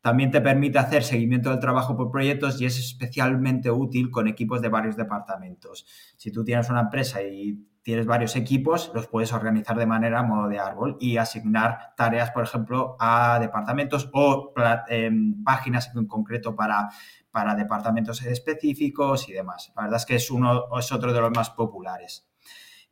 También 0.00 0.30
te 0.30 0.40
permite 0.40 0.78
hacer 0.78 1.02
seguimiento 1.02 1.50
del 1.50 1.58
trabajo 1.58 1.96
por 1.96 2.10
proyectos 2.10 2.60
y 2.60 2.66
es 2.66 2.78
especialmente 2.78 3.70
útil 3.70 4.10
con 4.10 4.28
equipos 4.28 4.62
de 4.62 4.68
varios 4.68 4.96
departamentos. 4.96 5.86
Si 6.16 6.30
tú 6.30 6.44
tienes 6.44 6.70
una 6.70 6.82
empresa 6.82 7.20
y 7.22 7.66
tienes 7.82 8.06
varios 8.06 8.36
equipos, 8.36 8.92
los 8.94 9.08
puedes 9.08 9.32
organizar 9.32 9.76
de 9.76 9.86
manera 9.86 10.22
modo 10.22 10.48
de 10.48 10.58
árbol 10.58 10.98
y 11.00 11.16
asignar 11.16 11.94
tareas, 11.96 12.30
por 12.30 12.44
ejemplo, 12.44 12.96
a 13.00 13.38
departamentos 13.40 14.10
o 14.12 14.52
em, 14.88 15.42
páginas 15.42 15.90
en 15.96 16.06
concreto 16.06 16.54
para, 16.54 16.90
para 17.30 17.54
departamentos 17.54 18.22
específicos 18.22 19.28
y 19.28 19.32
demás. 19.32 19.72
La 19.74 19.84
verdad 19.84 19.96
es 19.96 20.06
que 20.06 20.16
es, 20.16 20.30
uno, 20.30 20.66
es 20.78 20.92
otro 20.92 21.12
de 21.12 21.20
los 21.20 21.30
más 21.30 21.50
populares. 21.50 22.27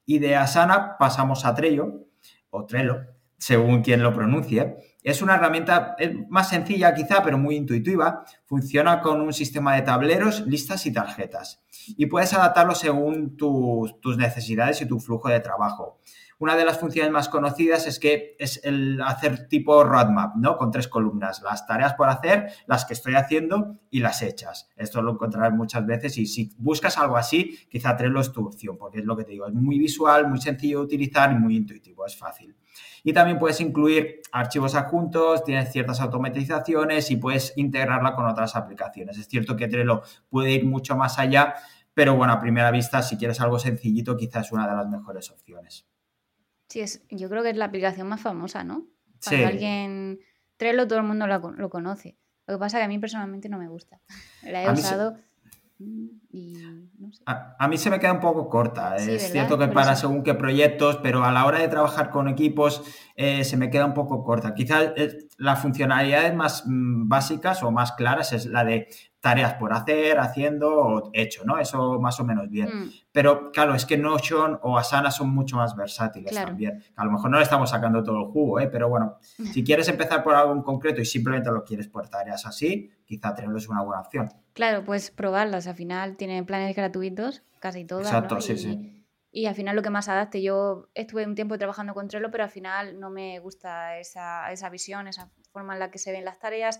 Y 0.06 0.20
de 0.20 0.36
Asana 0.36 0.96
pasamos 0.98 1.44
a 1.44 1.54
Trello, 1.54 2.06
o 2.50 2.64
Trello, 2.64 3.00
según 3.36 3.82
quien 3.82 4.02
lo 4.02 4.14
pronuncie. 4.14 4.76
Es 5.02 5.20
una 5.20 5.34
herramienta 5.34 5.94
más 6.28 6.48
sencilla 6.48 6.94
quizá, 6.94 7.22
pero 7.22 7.38
muy 7.38 7.56
intuitiva. 7.56 8.24
Funciona 8.46 9.00
con 9.00 9.20
un 9.20 9.32
sistema 9.32 9.74
de 9.74 9.82
tableros, 9.82 10.46
listas 10.46 10.86
y 10.86 10.92
tarjetas. 10.92 11.62
Y 11.96 12.06
puedes 12.06 12.32
adaptarlo 12.32 12.74
según 12.74 13.36
tus 13.36 14.16
necesidades 14.16 14.80
y 14.80 14.86
tu 14.86 14.98
flujo 14.98 15.28
de 15.28 15.40
trabajo. 15.40 16.00
Una 16.38 16.54
de 16.54 16.66
las 16.66 16.78
funciones 16.78 17.10
más 17.10 17.30
conocidas 17.30 17.86
es 17.86 17.98
que 17.98 18.36
es 18.38 18.60
el 18.62 19.00
hacer 19.00 19.48
tipo 19.48 19.82
roadmap, 19.84 20.36
¿no? 20.36 20.58
Con 20.58 20.70
tres 20.70 20.86
columnas, 20.86 21.40
las 21.42 21.66
tareas 21.66 21.94
por 21.94 22.10
hacer, 22.10 22.50
las 22.66 22.84
que 22.84 22.92
estoy 22.92 23.14
haciendo 23.14 23.78
y 23.90 24.00
las 24.00 24.20
hechas. 24.20 24.68
Esto 24.76 25.00
lo 25.00 25.12
encontrarás 25.12 25.54
muchas 25.54 25.86
veces 25.86 26.18
y 26.18 26.26
si 26.26 26.52
buscas 26.58 26.98
algo 26.98 27.16
así, 27.16 27.58
quizá 27.70 27.96
Trello 27.96 28.20
es 28.20 28.32
tu 28.32 28.46
opción, 28.46 28.76
porque 28.76 28.98
es 28.98 29.06
lo 29.06 29.16
que 29.16 29.24
te 29.24 29.32
digo, 29.32 29.46
es 29.46 29.54
muy 29.54 29.78
visual, 29.78 30.28
muy 30.28 30.38
sencillo 30.38 30.80
de 30.80 30.84
utilizar 30.84 31.32
y 31.32 31.36
muy 31.36 31.56
intuitivo, 31.56 32.04
es 32.04 32.16
fácil. 32.18 32.54
Y 33.02 33.14
también 33.14 33.38
puedes 33.38 33.58
incluir 33.62 34.20
archivos 34.30 34.74
adjuntos, 34.74 35.42
tienes 35.42 35.72
ciertas 35.72 36.00
automatizaciones 36.02 37.10
y 37.10 37.16
puedes 37.16 37.54
integrarla 37.56 38.14
con 38.14 38.26
otras 38.26 38.56
aplicaciones. 38.56 39.16
Es 39.16 39.26
cierto 39.26 39.56
que 39.56 39.68
Trello 39.68 40.02
puede 40.28 40.50
ir 40.50 40.66
mucho 40.66 40.96
más 40.96 41.18
allá, 41.18 41.54
pero 41.94 42.14
bueno, 42.14 42.34
a 42.34 42.40
primera 42.40 42.70
vista, 42.70 43.00
si 43.00 43.16
quieres 43.16 43.40
algo 43.40 43.58
sencillito, 43.58 44.18
quizás 44.18 44.46
es 44.46 44.52
una 44.52 44.68
de 44.68 44.76
las 44.76 44.86
mejores 44.86 45.30
opciones. 45.30 45.86
Sí, 46.68 46.80
es, 46.80 47.04
yo 47.10 47.28
creo 47.28 47.42
que 47.42 47.50
es 47.50 47.56
la 47.56 47.66
aplicación 47.66 48.08
más 48.08 48.20
famosa, 48.20 48.64
¿no? 48.64 48.86
Para 49.24 49.36
sí. 49.36 49.44
alguien. 49.44 50.20
Trello 50.56 50.88
todo 50.88 50.98
el 50.98 51.04
mundo 51.04 51.26
lo, 51.26 51.70
conoce. 51.70 52.16
Lo 52.46 52.54
que 52.54 52.58
pasa 52.58 52.78
es 52.78 52.80
que 52.80 52.84
a 52.84 52.88
mí 52.88 52.98
personalmente 52.98 53.48
no 53.48 53.58
me 53.58 53.68
gusta. 53.68 54.00
La 54.42 54.64
he 54.64 54.72
usado. 54.72 55.16
mm, 55.78 56.06
y 56.30 56.52
no 56.98 57.12
sé. 57.12 57.22
A, 57.26 57.68
mí 57.68 57.76
se 57.76 57.90
me 57.90 58.00
queda 58.00 58.12
un 58.12 58.20
poco 58.20 58.48
corta. 58.48 58.98
Sí, 58.98 59.12
es 59.12 59.22
¿verdad? 59.22 59.32
cierto 59.32 59.58
que 59.58 59.66
Por 59.66 59.74
para 59.74 59.92
eso. 59.92 60.08
según 60.08 60.22
qué 60.22 60.34
proyectos, 60.34 60.98
pero 61.02 61.24
a 61.24 61.32
la 61.32 61.44
hora 61.44 61.58
de 61.58 61.68
trabajar 61.68 62.10
con 62.10 62.28
equipos 62.28 62.82
eh, 63.14 63.44
se 63.44 63.56
me 63.56 63.70
queda 63.70 63.84
un 63.84 63.94
poco 63.94 64.24
corta. 64.24 64.54
Quizás 64.54 64.92
eh, 64.96 65.28
las 65.36 65.60
funcionalidades 65.60 66.34
más 66.34 66.64
mm, 66.66 67.08
básicas 67.08 67.62
o 67.62 67.70
más 67.70 67.92
claras 67.92 68.32
es 68.32 68.46
la 68.46 68.64
de 68.64 68.88
tareas 69.26 69.54
por 69.54 69.72
hacer, 69.72 70.20
haciendo 70.20 70.72
o 70.72 71.10
hecho, 71.12 71.44
¿no? 71.44 71.58
Eso 71.58 71.98
más 71.98 72.20
o 72.20 72.24
menos 72.24 72.48
bien. 72.48 72.68
Mm, 72.72 72.90
Pero 73.10 73.50
claro, 73.50 73.74
es 73.74 73.84
que 73.84 73.96
Notion 73.98 74.60
o 74.62 74.78
Asana 74.78 75.10
son 75.10 75.30
mucho 75.30 75.56
más 75.56 75.74
versátiles 75.74 76.30
Claro. 76.30 76.46
también. 76.50 76.84
A 76.94 77.04
lo 77.04 77.10
mejor 77.10 77.30
no 77.32 77.38
le 77.38 77.42
estamos 77.42 77.70
sacando 77.70 78.04
todo 78.04 78.18
el 78.20 78.26
jugo, 78.26 78.60
¿eh? 78.60 78.68
pero 78.68 78.88
bueno, 78.88 79.18
si 79.52 79.64
quieres 79.64 79.88
empezar 79.88 80.22
por 80.22 80.36
algo 80.36 80.52
en 80.52 80.62
concreto 80.62 81.00
y 81.00 81.04
simplemente 81.04 81.50
lo 81.50 81.64
quieres 81.64 81.88
por 81.88 82.08
tareas 82.08 82.46
así, 82.46 82.92
quizá 83.04 83.34
Trello 83.34 83.56
es 83.56 83.68
una 83.68 83.82
buena 83.82 84.00
opción. 84.02 84.28
Claro, 84.52 84.84
pues 84.84 85.10
probarlas. 85.10 85.66
Al 85.66 85.74
final 85.74 86.16
tienen 86.16 86.46
planes 86.46 86.76
gratuitos, 86.76 87.42
casi 87.58 87.84
todas. 87.84 88.06
Exacto, 88.06 88.36
¿no? 88.36 88.40
sí, 88.40 88.52
y, 88.52 88.58
sí. 88.58 89.04
y 89.32 89.46
al 89.46 89.56
final 89.56 89.74
lo 89.74 89.82
que 89.82 89.90
más 89.90 90.08
adapte. 90.08 90.40
Yo 90.40 90.86
estuve 90.94 91.26
un 91.26 91.34
tiempo 91.34 91.58
trabajando 91.58 91.94
con 91.94 92.06
Trello, 92.06 92.30
pero 92.30 92.44
al 92.44 92.50
final 92.50 93.00
no 93.00 93.10
me 93.10 93.40
gusta 93.40 93.98
esa, 93.98 94.52
esa 94.52 94.70
visión, 94.70 95.08
esa 95.08 95.30
forma 95.50 95.72
en 95.72 95.80
la 95.80 95.90
que 95.90 95.98
se 95.98 96.12
ven 96.12 96.24
las 96.24 96.38
tareas 96.38 96.78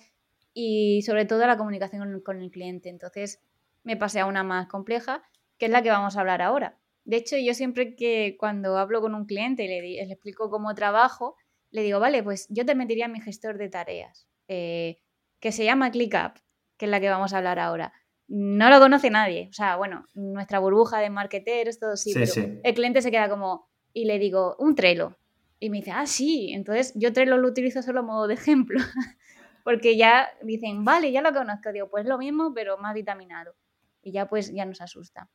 y 0.59 1.03
sobre 1.03 1.27
todo 1.27 1.47
la 1.47 1.59
comunicación 1.59 2.01
con, 2.01 2.21
con 2.23 2.41
el 2.41 2.51
cliente. 2.51 2.89
Entonces 2.89 3.43
me 3.85 3.99
pasé 3.99 4.21
a 4.21 4.27
una 4.27 4.43
más 4.43 4.69
compleja, 4.69 5.23
que 5.59 5.67
es 5.67 5.71
la 5.71 5.83
que 5.83 5.91
vamos 5.91 6.17
a 6.17 6.21
hablar 6.21 6.41
ahora. 6.41 6.79
De 7.05 7.19
hecho, 7.19 7.37
yo 7.37 7.53
siempre 7.53 7.95
que 7.95 8.37
cuando 8.39 8.79
hablo 8.79 9.03
con 9.03 9.15
un 9.15 9.27
cliente 9.27 9.65
y 9.65 9.69
le, 9.69 10.03
explico 10.03 10.49
cómo 10.49 10.75
trabajo, 10.75 11.37
le 11.71 11.83
digo, 11.83 12.01
vale, 12.01 12.23
pues 12.23 12.47
yo 12.49 12.65
te 12.65 12.75
metería 12.75 13.05
en 13.05 13.13
mi 13.13 13.21
gestor 13.21 13.59
de 13.59 13.69
tareas, 13.69 14.29
eh, 14.49 14.97
que 15.41 15.53
se 15.53 15.63
llama 15.63 15.91
ClickUp, 15.91 16.39
que 16.79 16.87
es 16.87 16.91
la 16.91 17.01
que 17.01 17.11
vamos 17.11 17.35
a 17.35 17.39
hablar 17.39 17.59
ahora. 17.59 17.93
No 18.27 18.71
lo 18.71 18.81
conoce 18.81 19.11
nadie. 19.11 19.49
O 19.51 19.53
sea, 19.53 19.77
bueno, 19.77 20.07
nuestra 20.15 20.59
burbuja 20.59 21.01
de 21.01 21.11
marketeers, 21.11 21.79
todo 21.79 21.99
sí, 21.99 22.13
Sí, 22.13 22.15
pero 22.15 22.33
sí. 22.33 22.61
el 22.65 22.75
cliente 22.75 23.03
se 23.03 23.11
queda 23.11 23.29
como, 23.29 23.69
y 23.93 24.07
le 24.07 24.19
digo, 24.19 24.57
un 24.59 24.75
Trello. 24.75 25.19
Y 25.61 25.69
me 25.69 25.77
dice, 25.79 25.91
ah, 25.91 26.07
sí. 26.07 26.51
Entonces 26.55 26.95
yo 26.97 27.13
Trello 27.13 27.37
lo 27.37 27.47
utilizo 27.47 27.83
solo 27.83 28.01
a 28.01 28.05
modo 28.05 28.27
de 28.27 28.35
ejemplo. 28.35 28.81
Porque 29.67 29.97
ya 29.97 30.31
dicen, 30.43 30.85
vale, 30.85 31.11
ya 31.11 31.23
lo 31.23 31.33
conozco. 31.33 31.73
Digo, 31.73 31.91
pues 31.91 32.07
lo 32.07 32.19
mismo, 32.19 32.55
pero 32.55 32.79
más 32.79 32.95
vitaminado. 32.95 33.57
Y 34.01 34.13
ya 34.13 34.29
pues 34.29 34.55
ya 34.55 34.65
nos 34.65 34.81
asusta. 34.81 35.29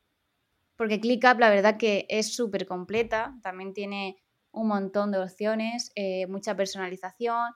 Porque 0.78 1.02
ClickUp 1.02 1.38
la 1.38 1.50
verdad 1.50 1.76
que 1.76 2.06
es 2.08 2.34
súper 2.34 2.66
completa. 2.66 3.38
También 3.44 3.74
tiene 3.74 4.24
un 4.52 4.70
montón 4.70 5.12
de 5.12 5.18
opciones, 5.18 5.92
eh, 5.96 6.28
mucha 6.28 6.56
personalización. 6.56 7.52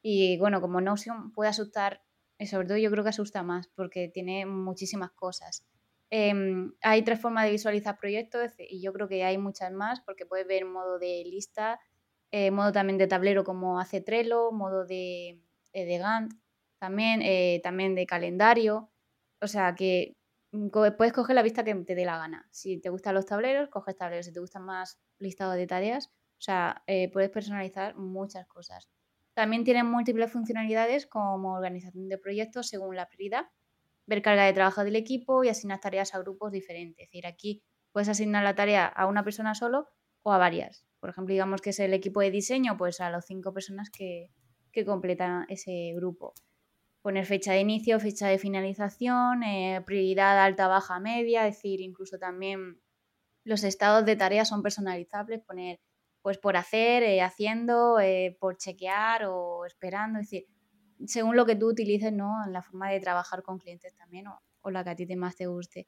Y 0.00 0.38
bueno, 0.38 0.62
como 0.62 0.80
Notion 0.80 1.30
puede 1.30 1.50
asustar, 1.50 2.00
y 2.38 2.46
sobre 2.46 2.68
todo 2.68 2.78
yo 2.78 2.90
creo 2.90 3.04
que 3.04 3.10
asusta 3.10 3.42
más 3.42 3.68
porque 3.68 4.08
tiene 4.08 4.46
muchísimas 4.46 5.10
cosas. 5.10 5.66
Em, 6.08 6.72
hay 6.80 7.02
tres 7.02 7.20
formas 7.20 7.44
de 7.44 7.50
visualizar 7.50 7.98
proyectos 7.98 8.52
y 8.58 8.80
yo 8.80 8.94
creo 8.94 9.08
que 9.08 9.24
hay 9.24 9.36
muchas 9.36 9.72
más 9.72 10.00
porque 10.00 10.24
puedes 10.24 10.46
ver 10.46 10.64
modo 10.64 10.98
de 10.98 11.22
lista, 11.26 11.78
eh, 12.30 12.50
modo 12.50 12.72
también 12.72 12.96
de 12.96 13.08
tablero 13.08 13.44
como 13.44 13.78
hace 13.78 14.00
Trello, 14.00 14.52
modo 14.52 14.86
de, 14.86 15.42
eh, 15.74 15.84
de 15.84 15.98
Gantt, 15.98 16.32
también, 16.78 17.20
eh, 17.22 17.60
también 17.62 17.94
de 17.94 18.06
calendario. 18.06 18.90
O 19.40 19.46
sea 19.46 19.74
que 19.74 20.16
mm, 20.52 20.68
puedes 20.96 21.12
coger 21.12 21.34
la 21.34 21.42
vista 21.42 21.64
que 21.64 21.74
te 21.74 21.94
dé 21.94 22.04
la 22.04 22.18
gana. 22.18 22.48
Si 22.50 22.80
te 22.80 22.88
gustan 22.90 23.14
los 23.14 23.26
tableros, 23.26 23.68
coges 23.68 23.96
tableros. 23.96 24.26
Si 24.26 24.32
te 24.32 24.40
gustan 24.40 24.64
más 24.64 24.98
listados 25.18 25.56
de 25.56 25.66
tareas, 25.66 26.06
o 26.06 26.42
sea, 26.44 26.82
eh, 26.86 27.10
puedes 27.12 27.30
personalizar 27.30 27.96
muchas 27.96 28.46
cosas. 28.46 28.88
También 29.34 29.64
tienen 29.64 29.86
múltiples 29.86 30.30
funcionalidades 30.30 31.06
como 31.06 31.54
organización 31.54 32.08
de 32.08 32.18
proyectos 32.18 32.68
según 32.68 32.96
la 32.96 33.08
prioridad, 33.08 33.46
ver 34.06 34.22
carga 34.22 34.44
de 34.44 34.52
trabajo 34.52 34.84
del 34.84 34.96
equipo 34.96 35.42
y 35.44 35.48
asignar 35.48 35.80
tareas 35.80 36.14
a 36.14 36.20
grupos 36.20 36.52
diferentes. 36.52 37.04
Es 37.04 37.10
decir, 37.10 37.26
aquí 37.26 37.62
puedes 37.92 38.08
asignar 38.08 38.44
la 38.44 38.54
tarea 38.54 38.86
a 38.86 39.06
una 39.06 39.24
persona 39.24 39.54
solo 39.54 39.88
o 40.22 40.32
a 40.32 40.38
varias. 40.38 40.86
Por 41.00 41.10
ejemplo, 41.10 41.32
digamos 41.32 41.60
que 41.60 41.70
es 41.70 41.80
el 41.80 41.94
equipo 41.94 42.20
de 42.20 42.30
diseño, 42.30 42.76
pues 42.76 43.00
a 43.00 43.10
las 43.10 43.26
cinco 43.26 43.52
personas 43.52 43.90
que, 43.90 44.30
que 44.74 44.84
completan 44.84 45.46
ese 45.48 45.92
grupo. 45.94 46.34
Poner 47.00 47.26
fecha 47.26 47.52
de 47.52 47.60
inicio, 47.60 48.00
fecha 48.00 48.28
de 48.28 48.38
finalización, 48.38 49.42
eh, 49.42 49.82
prioridad 49.86 50.42
alta, 50.42 50.68
baja, 50.68 50.98
media, 51.00 51.46
es 51.46 51.56
decir, 51.56 51.80
incluso 51.80 52.18
también 52.18 52.80
los 53.44 53.62
estados 53.62 54.04
de 54.04 54.16
tareas 54.16 54.48
son 54.48 54.62
personalizables, 54.62 55.42
poner 55.42 55.80
pues 56.22 56.38
por 56.38 56.56
hacer, 56.56 57.02
eh, 57.02 57.20
haciendo, 57.20 58.00
eh, 58.00 58.36
por 58.40 58.56
chequear 58.56 59.26
o 59.26 59.66
esperando, 59.66 60.20
es 60.20 60.30
decir, 60.30 60.46
según 61.06 61.36
lo 61.36 61.44
que 61.44 61.54
tú 61.54 61.68
utilices, 61.68 62.12
¿no? 62.12 62.32
En 62.46 62.52
la 62.52 62.62
forma 62.62 62.90
de 62.90 62.98
trabajar 63.00 63.42
con 63.42 63.58
clientes 63.58 63.94
también 63.94 64.26
o, 64.28 64.40
o 64.62 64.70
la 64.70 64.82
que 64.82 64.90
a 64.90 64.96
ti 64.96 65.06
te 65.06 65.16
más 65.16 65.36
te 65.36 65.46
guste. 65.46 65.86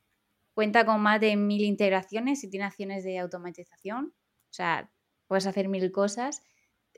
Cuenta 0.52 0.84
con 0.84 1.00
más 1.00 1.20
de 1.20 1.36
mil 1.36 1.62
integraciones 1.62 2.44
y 2.44 2.50
tiene 2.50 2.66
acciones 2.66 3.02
de 3.02 3.18
automatización, 3.18 4.14
o 4.50 4.52
sea, 4.52 4.90
puedes 5.26 5.46
hacer 5.46 5.68
mil 5.68 5.90
cosas. 5.90 6.42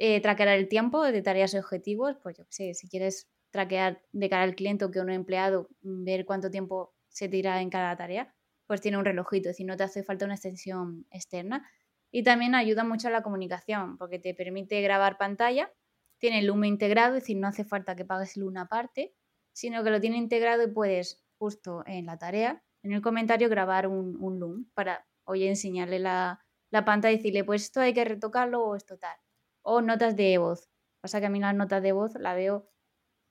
Eh, 0.00 0.20
traquear 0.20 0.48
el 0.50 0.68
tiempo 0.68 1.02
de 1.02 1.22
tareas 1.22 1.54
y 1.54 1.58
objetivos, 1.58 2.16
pues 2.22 2.38
yo 2.38 2.44
sé, 2.50 2.72
si 2.74 2.88
quieres 2.88 3.28
traquear 3.50 4.00
de 4.12 4.28
cara 4.30 4.44
al 4.44 4.54
cliente 4.54 4.84
o 4.84 4.92
que 4.92 5.00
un 5.00 5.10
empleado, 5.10 5.68
mm, 5.82 6.04
ver 6.04 6.24
cuánto 6.24 6.50
tiempo 6.52 6.94
se 7.08 7.28
tira 7.28 7.60
en 7.60 7.68
cada 7.68 7.96
tarea, 7.96 8.32
pues 8.68 8.80
tiene 8.80 8.96
un 8.98 9.04
relojito, 9.04 9.48
es 9.48 9.54
decir, 9.56 9.66
no 9.66 9.76
te 9.76 9.82
hace 9.82 10.04
falta 10.04 10.24
una 10.24 10.34
extensión 10.34 11.06
externa. 11.10 11.68
Y 12.12 12.22
también 12.22 12.54
ayuda 12.54 12.84
mucho 12.84 13.08
a 13.08 13.10
la 13.10 13.22
comunicación, 13.22 13.98
porque 13.98 14.20
te 14.20 14.34
permite 14.34 14.80
grabar 14.82 15.18
pantalla, 15.18 15.72
tiene 16.18 16.42
Loom 16.42 16.64
integrado, 16.64 17.16
es 17.16 17.22
decir, 17.24 17.36
no 17.38 17.48
hace 17.48 17.64
falta 17.64 17.96
que 17.96 18.04
pagues 18.04 18.36
Loom 18.36 18.56
aparte, 18.58 19.16
sino 19.52 19.82
que 19.82 19.90
lo 19.90 20.00
tiene 20.00 20.16
integrado 20.18 20.62
y 20.62 20.68
puedes, 20.70 21.24
justo 21.38 21.82
en 21.86 22.06
la 22.06 22.18
tarea, 22.18 22.62
en 22.84 22.92
el 22.92 23.02
comentario, 23.02 23.48
grabar 23.48 23.88
un, 23.88 24.16
un 24.22 24.38
Loom 24.38 24.70
para, 24.74 25.06
oye, 25.24 25.48
enseñarle 25.48 25.98
la, 25.98 26.44
la 26.70 26.84
pantalla 26.84 27.14
y 27.14 27.16
decirle, 27.16 27.42
pues 27.44 27.64
esto 27.64 27.80
hay 27.80 27.94
que 27.94 28.04
retocarlo 28.04 28.62
o 28.64 28.76
esto 28.76 28.96
tal. 28.96 29.16
O 29.70 29.82
notas 29.82 30.16
de 30.16 30.38
voz. 30.38 30.70
Pasa 31.02 31.20
que 31.20 31.26
a 31.26 31.30
mí 31.30 31.40
las 31.40 31.54
notas 31.54 31.82
de 31.82 31.92
voz 31.92 32.14
la 32.18 32.32
veo, 32.34 32.70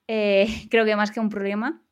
eh, 0.07 0.45
creo 0.71 0.85
que 0.85 0.95
más 0.95 1.09
que 1.11 1.19
un 1.19 1.29
problema, 1.29 1.83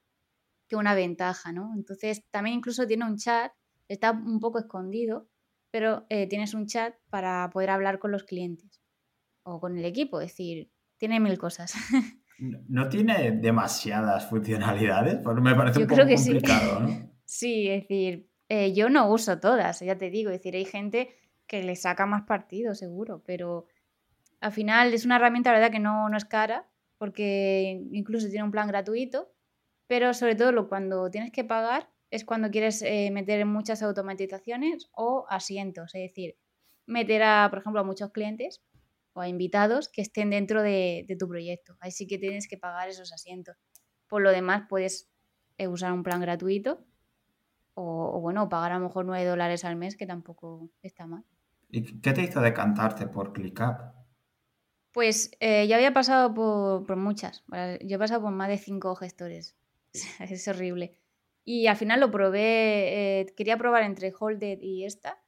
que 0.69 0.75
una 0.75 0.93
ventaja, 0.93 1.51
¿no? 1.51 1.73
Entonces, 1.75 2.21
también 2.31 2.57
incluso 2.57 2.85
tiene 2.85 3.05
un 3.05 3.17
chat, 3.17 3.51
está 3.87 4.11
un 4.11 4.39
poco 4.39 4.59
escondido, 4.59 5.27
pero 5.71 6.05
eh, 6.09 6.27
tienes 6.27 6.53
un 6.53 6.67
chat 6.67 6.93
para 7.09 7.49
poder 7.49 7.71
hablar 7.71 7.97
con 7.97 8.11
los 8.11 8.23
clientes 8.23 8.81
o 9.43 9.59
con 9.59 9.77
el 9.77 9.85
equipo, 9.85 10.21
es 10.21 10.29
decir, 10.29 10.71
tiene 10.97 11.19
mil 11.19 11.37
cosas. 11.37 11.73
No- 12.37 12.89
tiene 12.89 13.31
demasiadas 13.31 14.29
funcionalidades, 14.29 15.19
porque 15.23 15.39
me 15.41 15.55
parece 15.55 15.79
Yo 15.79 15.85
un 15.85 15.87
poco 15.87 16.01
creo 16.01 16.07
que 16.09 16.17
sí. 16.17 16.33
complicado, 16.33 16.79
¿no? 16.81 17.11
sí, 17.25 17.69
es 17.69 17.83
decir, 17.83 18.29
eh, 18.49 18.73
yo 18.73 18.89
no 18.89 19.09
uso 19.09 19.39
todas, 19.39 19.79
ya 19.79 19.97
te 19.97 20.09
digo, 20.09 20.31
es 20.31 20.39
decir, 20.39 20.53
hay 20.55 20.65
gente 20.65 21.15
que 21.47 21.63
le 21.63 21.77
saca 21.77 22.05
más 22.05 22.23
partido, 22.23 22.75
seguro, 22.75 23.23
pero 23.25 23.67
al 24.45 24.51
final 24.51 24.93
es 24.93 25.05
una 25.05 25.15
herramienta, 25.15 25.51
verdad, 25.51 25.71
que 25.71 25.79
no, 25.79 26.07
no 26.07 26.17
es 26.17 26.25
cara, 26.25 26.69
porque 26.99 27.81
incluso 27.91 28.27
tiene 28.27 28.43
un 28.43 28.51
plan 28.51 28.67
gratuito, 28.67 29.33
pero 29.87 30.13
sobre 30.13 30.35
todo 30.35 30.69
cuando 30.69 31.09
tienes 31.09 31.31
que 31.31 31.43
pagar 31.43 31.89
es 32.11 32.25
cuando 32.25 32.51
quieres 32.51 32.83
eh, 32.83 33.09
meter 33.11 33.43
muchas 33.47 33.81
automatizaciones 33.81 34.87
o 34.91 35.25
asientos, 35.29 35.95
es 35.95 36.03
decir, 36.03 36.37
meter 36.85 37.23
a, 37.23 37.47
por 37.49 37.57
ejemplo, 37.57 37.81
a 37.81 37.83
muchos 37.83 38.11
clientes 38.11 38.61
o 39.13 39.21
a 39.21 39.27
invitados 39.27 39.89
que 39.89 40.03
estén 40.03 40.29
dentro 40.29 40.61
de, 40.61 41.05
de 41.07 41.15
tu 41.15 41.27
proyecto. 41.27 41.75
Ahí 41.79 41.89
sí 41.89 42.05
que 42.05 42.19
tienes 42.19 42.47
que 42.47 42.59
pagar 42.59 42.87
esos 42.87 43.11
asientos. 43.13 43.57
Por 44.07 44.21
lo 44.21 44.29
demás, 44.29 44.67
puedes 44.69 45.09
eh, 45.57 45.67
usar 45.67 45.91
un 45.91 46.03
plan 46.03 46.21
gratuito 46.21 46.85
o, 47.73 48.11
o, 48.15 48.21
bueno, 48.21 48.47
pagar 48.47 48.73
a 48.73 48.77
lo 48.77 48.85
mejor 48.85 49.05
9 49.05 49.25
dólares 49.25 49.65
al 49.65 49.75
mes, 49.75 49.97
que 49.97 50.05
tampoco 50.05 50.69
está 50.83 51.07
mal. 51.07 51.23
¿Y 51.71 51.99
qué 51.99 52.13
te 52.13 52.21
hizo 52.21 52.41
decantarte 52.41 53.07
por 53.07 53.33
ClickUp? 53.33 54.04
Pues 54.95 55.29
eh, 55.41 55.67
yo 55.67 55.75
había 55.75 55.91
pasado 55.91 56.33
por, 56.33 56.85
por 56.85 56.95
muchas. 56.95 57.43
Yo 57.81 57.97
he 57.97 57.99
pasado 57.99 58.21
por 58.21 58.31
más 58.31 58.47
de 58.47 58.57
cinco 58.57 58.95
gestores. 58.95 59.53
es 60.21 60.47
horrible. 60.47 60.97
Y 61.43 61.67
al 61.67 61.75
final 61.75 61.99
lo 61.99 62.09
probé. 62.11 63.19
eh, 63.19 63.25
quería 63.35 63.57
probar 63.57 63.83
entre 63.83 64.13
Holded 64.17 64.57
y 64.61 64.85
esta. 64.85 65.21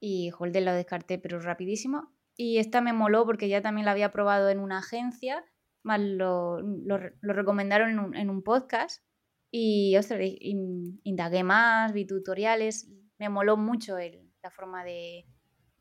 Y 0.00 0.32
Holded 0.36 0.64
lo 0.64 0.72
descarté, 0.72 1.16
pero 1.20 1.38
rapidísimo. 1.38 2.12
Y 2.36 2.58
esta 2.58 2.80
me 2.80 2.92
moló 2.92 3.24
porque 3.24 3.48
ya 3.48 3.62
también 3.62 3.84
la 3.84 3.92
había 3.92 4.10
probado 4.10 4.48
en 4.48 4.58
una 4.58 4.78
agencia. 4.78 5.44
Más 5.84 6.00
lo, 6.00 6.60
lo, 6.60 6.98
lo 7.20 7.32
recomendaron 7.34 7.90
en 7.90 7.98
un, 8.00 8.16
en 8.16 8.30
un, 8.30 8.42
podcast. 8.42 9.04
Y, 9.52 9.96
ostras, 9.96 10.22
in, 10.22 11.00
indagué 11.04 11.44
más, 11.44 11.92
vi 11.92 12.04
tutoriales. 12.04 12.90
Me 13.16 13.28
moló 13.28 13.56
mucho 13.56 13.96
el, 13.96 14.28
la 14.42 14.50
forma 14.50 14.82
de, 14.82 15.24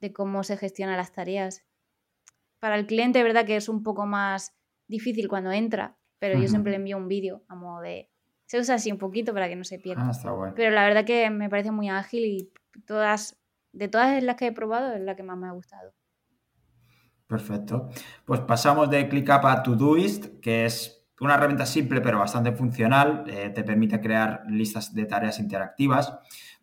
de 0.01 0.13
cómo 0.13 0.43
se 0.43 0.55
gestionan 0.55 0.97
las 0.97 1.13
tareas 1.13 1.65
para 2.61 2.77
el 2.77 2.85
cliente 2.85 3.19
es 3.19 3.25
verdad 3.25 3.45
que 3.45 3.55
es 3.55 3.67
un 3.67 3.81
poco 3.81 4.05
más 4.05 4.55
difícil 4.87 5.27
cuando 5.27 5.51
entra, 5.51 5.97
pero 6.19 6.35
uh 6.35 6.37
-huh. 6.37 6.43
yo 6.43 6.47
siempre 6.47 6.71
le 6.71 6.77
envío 6.77 6.95
un 6.95 7.07
vídeo 7.07 7.43
a 7.49 7.55
modo 7.55 7.81
de... 7.81 8.09
Se 8.45 8.59
usa 8.59 8.75
así 8.75 8.91
un 8.91 8.97
poquito 8.97 9.33
para 9.33 9.49
que 9.49 9.55
no 9.55 9.63
se 9.63 9.79
pierda. 9.79 10.05
Ah, 10.05 10.11
está 10.11 10.31
bueno. 10.31 10.53
Pero 10.55 10.69
la 10.71 10.85
verdad 10.85 11.03
que 11.03 11.29
me 11.29 11.49
parece 11.49 11.71
muy 11.71 11.89
ágil 11.89 12.25
y 12.25 12.53
todas, 12.85 13.41
de 13.71 13.87
todas 13.87 14.21
las 14.23 14.35
que 14.35 14.47
he 14.47 14.51
probado 14.51 14.93
es 14.93 15.01
la 15.01 15.15
que 15.15 15.23
más 15.23 15.37
me 15.37 15.47
ha 15.47 15.51
gustado. 15.51 15.93
Perfecto. 17.25 17.89
Pues 18.25 18.41
pasamos 18.41 18.89
de 18.89 19.07
ClickUp 19.07 19.45
a 19.45 19.63
Todoist, 19.63 20.39
que 20.41 20.65
es 20.65 21.00
una 21.21 21.35
herramienta 21.35 21.65
simple 21.65 22.01
pero 22.01 22.19
bastante 22.19 22.51
funcional, 22.51 23.23
eh, 23.27 23.51
te 23.53 23.63
permite 23.63 24.01
crear 24.01 24.43
listas 24.49 24.93
de 24.93 25.05
tareas 25.05 25.39
interactivas. 25.39 26.13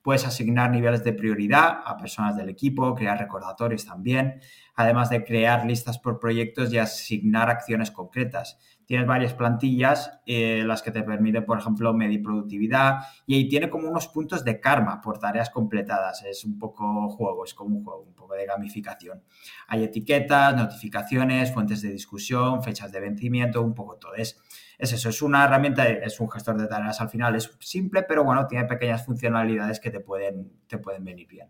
Puedes 0.03 0.27
asignar 0.27 0.71
niveles 0.71 1.05
de 1.05 1.13
prioridad 1.13 1.81
a 1.85 1.97
personas 1.97 2.37
del 2.37 2.49
equipo, 2.49 2.95
crear 2.95 3.19
recordatorios 3.19 3.85
también, 3.85 4.41
además 4.75 5.11
de 5.11 5.25
crear 5.25 5.65
listas 5.65 5.99
por 5.99 6.19
proyectos 6.19 6.73
y 6.73 6.79
asignar 6.79 7.51
acciones 7.51 7.91
concretas 7.91 8.59
tienes 8.89 9.07
varias 9.07 9.35
plantillas, 9.35 10.19
eh, 10.25 10.63
las 10.65 10.81
que 10.81 10.91
te 10.91 11.03
permiten, 11.03 11.45
por 11.45 11.59
ejemplo, 11.59 11.93
medir 11.93 12.23
productividad 12.23 13.01
y 13.27 13.35
ahí 13.35 13.47
tiene 13.47 13.69
como 13.69 13.87
unos 13.87 14.09
puntos 14.09 14.47
de 14.47 14.61
karma 14.61 15.03
por 15.03 15.19
tareas 15.19 15.51
completadas. 15.51 16.25
Es 16.25 16.43
un 16.47 16.59
poco 16.59 17.11
juego, 17.11 17.45
es 17.45 17.53
como 17.53 17.77
un 17.77 17.85
juego, 17.85 18.01
un 18.01 18.15
poco 18.15 18.33
de 18.33 18.47
gamificación. 18.47 19.23
Hay 19.67 19.85
etiquetas, 19.85 20.57
notificaciones, 20.57 21.53
fuentes 21.53 21.83
de 21.83 21.91
discusión, 21.91 22.63
fechas 22.63 22.91
de 22.91 23.01
vencimiento, 23.01 23.61
un 23.61 23.75
poco 23.75 23.97
todo. 23.97 24.15
Es, 24.15 24.41
es 24.79 24.91
eso, 24.95 25.11
es 25.11 25.21
una 25.21 25.45
herramienta, 25.45 25.87
es 25.87 26.19
un 26.19 26.31
gestor 26.31 26.57
de 26.57 26.67
tareas 26.67 26.99
al 27.03 27.11
final, 27.11 27.37
es 27.37 27.55
simple, 27.61 28.05
pero 28.05 28.25
bueno, 28.25 28.47
tiene 28.47 28.65
pequeñas 28.65 29.05
funcionalidades 29.05 29.81
que 29.81 29.91
te 29.91 30.01
pueden, 30.01 30.51
te 30.67 30.79
pueden 30.79 31.05
venir 31.05 31.29
bien. 31.29 31.49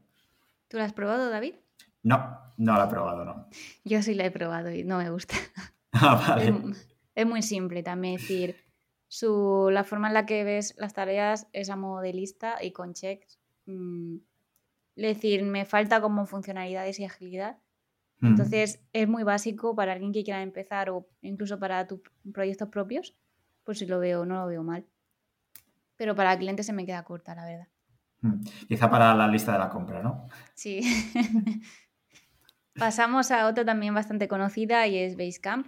¿Tú 0.66 0.76
lo 0.76 0.82
has 0.82 0.92
probado, 0.92 1.30
David? 1.30 1.54
No, 2.02 2.36
no 2.56 2.74
lo 2.74 2.82
he 2.84 2.88
probado, 2.88 3.24
no. 3.24 3.48
Yo 3.84 4.02
sí 4.02 4.14
lo 4.14 4.24
he 4.24 4.32
probado 4.32 4.72
y 4.72 4.82
no 4.82 4.98
me 4.98 5.08
gusta. 5.08 5.36
Ah, 6.00 6.22
vale 6.28 6.52
es 7.18 7.26
muy 7.26 7.42
simple 7.42 7.82
también. 7.82 8.16
decir, 8.16 8.54
su, 9.08 9.70
la 9.72 9.82
forma 9.82 10.06
en 10.06 10.14
la 10.14 10.24
que 10.24 10.44
ves 10.44 10.76
las 10.78 10.94
tareas 10.94 11.48
es 11.52 11.68
a 11.68 11.74
modo 11.74 12.00
de 12.00 12.12
lista 12.12 12.62
y 12.62 12.70
con 12.70 12.94
checks. 12.94 13.40
Mm, 13.66 14.18
es 14.94 15.16
decir, 15.16 15.42
me 15.42 15.64
falta 15.64 16.00
como 16.00 16.26
funcionalidades 16.26 17.00
y 17.00 17.04
agilidad. 17.04 17.58
Mm. 18.20 18.26
Entonces 18.28 18.84
es 18.92 19.08
muy 19.08 19.24
básico 19.24 19.74
para 19.74 19.94
alguien 19.94 20.12
que 20.12 20.22
quiera 20.22 20.42
empezar 20.42 20.90
o 20.90 21.08
incluso 21.20 21.58
para 21.58 21.88
tus 21.88 22.00
proyectos 22.32 22.68
propios. 22.68 23.16
Pues 23.64 23.80
si 23.80 23.86
lo 23.86 23.98
veo, 23.98 24.24
no 24.24 24.36
lo 24.36 24.46
veo 24.46 24.62
mal. 24.62 24.86
Pero 25.96 26.14
para 26.14 26.32
el 26.34 26.38
cliente 26.38 26.62
se 26.62 26.72
me 26.72 26.86
queda 26.86 27.02
corta, 27.02 27.34
la 27.34 27.46
verdad. 27.46 27.68
Mm. 28.20 28.44
Quizá 28.68 28.88
para 28.88 29.12
la 29.12 29.26
lista 29.26 29.54
de 29.54 29.58
la 29.58 29.70
compra, 29.70 30.04
¿no? 30.04 30.28
Sí. 30.54 30.82
Pasamos 32.78 33.32
a 33.32 33.48
otra 33.48 33.64
también 33.64 33.92
bastante 33.92 34.28
conocida 34.28 34.86
y 34.86 34.98
es 34.98 35.16
Basecamp. 35.16 35.66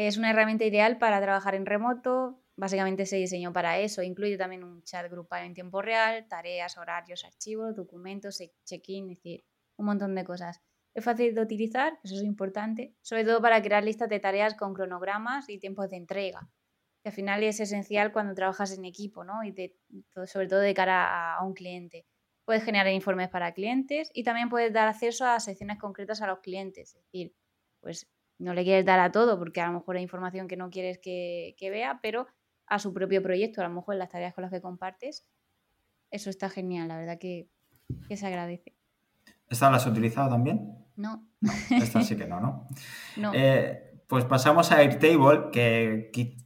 Es 0.00 0.16
una 0.16 0.30
herramienta 0.30 0.64
ideal 0.64 0.96
para 0.96 1.20
trabajar 1.20 1.56
en 1.56 1.66
remoto. 1.66 2.40
Básicamente 2.54 3.04
se 3.04 3.16
diseñó 3.16 3.52
para 3.52 3.80
eso. 3.80 4.00
Incluye 4.00 4.38
también 4.38 4.62
un 4.62 4.84
chat 4.84 5.10
grupal 5.10 5.44
en 5.44 5.54
tiempo 5.54 5.82
real, 5.82 6.28
tareas, 6.28 6.78
horarios, 6.78 7.24
archivos, 7.24 7.74
documentos, 7.74 8.40
check-in, 8.64 9.10
es 9.10 9.16
decir, 9.16 9.44
un 9.76 9.86
montón 9.86 10.14
de 10.14 10.22
cosas. 10.22 10.62
Es 10.94 11.04
fácil 11.04 11.34
de 11.34 11.40
utilizar, 11.40 11.98
eso 12.04 12.14
es 12.14 12.22
importante, 12.22 12.94
sobre 13.02 13.24
todo 13.24 13.42
para 13.42 13.60
crear 13.60 13.82
listas 13.82 14.08
de 14.08 14.20
tareas 14.20 14.54
con 14.54 14.72
cronogramas 14.72 15.48
y 15.48 15.58
tiempos 15.58 15.90
de 15.90 15.96
entrega. 15.96 16.48
Que 17.02 17.08
al 17.08 17.14
final 17.16 17.42
es 17.42 17.58
esencial 17.58 18.12
cuando 18.12 18.36
trabajas 18.36 18.78
en 18.78 18.84
equipo, 18.84 19.24
¿no? 19.24 19.42
Y 19.42 19.52
sobre 20.26 20.46
todo 20.46 20.60
de 20.60 20.74
cara 20.74 21.34
a, 21.38 21.44
un 21.44 21.54
cliente. 21.54 22.06
Puedes 22.44 22.62
generar 22.62 22.92
informes 22.92 23.30
para 23.30 23.52
clientes 23.52 24.12
y 24.14 24.22
también 24.22 24.48
puedes 24.48 24.72
dar 24.72 24.86
acceso 24.86 25.26
a 25.26 25.40
secciones 25.40 25.76
concretas 25.80 26.22
a 26.22 26.28
los 26.28 26.38
clientes. 26.38 26.94
Es 26.94 27.02
decir, 27.02 27.34
pues 27.80 28.08
no 28.38 28.54
le 28.54 28.64
quieres 28.64 28.84
dar 28.84 29.00
a 29.00 29.12
todo 29.12 29.38
porque 29.38 29.60
a 29.60 29.66
lo 29.66 29.74
mejor 29.74 29.96
hay 29.96 30.02
información 30.02 30.48
que 30.48 30.56
no 30.56 30.70
quieres 30.70 30.98
que, 30.98 31.54
vea, 31.60 32.00
pero 32.02 32.26
a 32.66 32.78
su 32.78 32.92
propio 32.92 33.22
proyecto, 33.22 33.60
a 33.60 33.68
lo 33.68 33.74
mejor 33.74 33.94
en 33.94 34.00
las 34.00 34.10
tareas 34.10 34.34
con 34.34 34.42
las 34.42 34.52
que 34.52 34.60
compartes, 34.60 35.26
eso 36.10 36.30
está 36.30 36.48
genial, 36.48 36.88
la 36.88 36.96
verdad 36.96 37.18
que, 37.18 37.48
se 38.14 38.26
agradece. 38.26 38.74
¿Esta 39.48 39.70
la 39.70 39.78
has 39.78 39.86
utilizado 39.86 40.30
también? 40.30 40.76
No. 40.96 41.26
esta 41.70 42.02
sí 42.02 42.16
que 42.16 42.26
no, 42.26 42.40
¿no? 42.40 42.66
no. 43.16 43.32
Eh, 43.34 44.02
pues 44.06 44.24
pasamos 44.24 44.72
a 44.72 44.78
Airtable, 44.78 45.50
que 45.52 46.10
que 46.12 46.36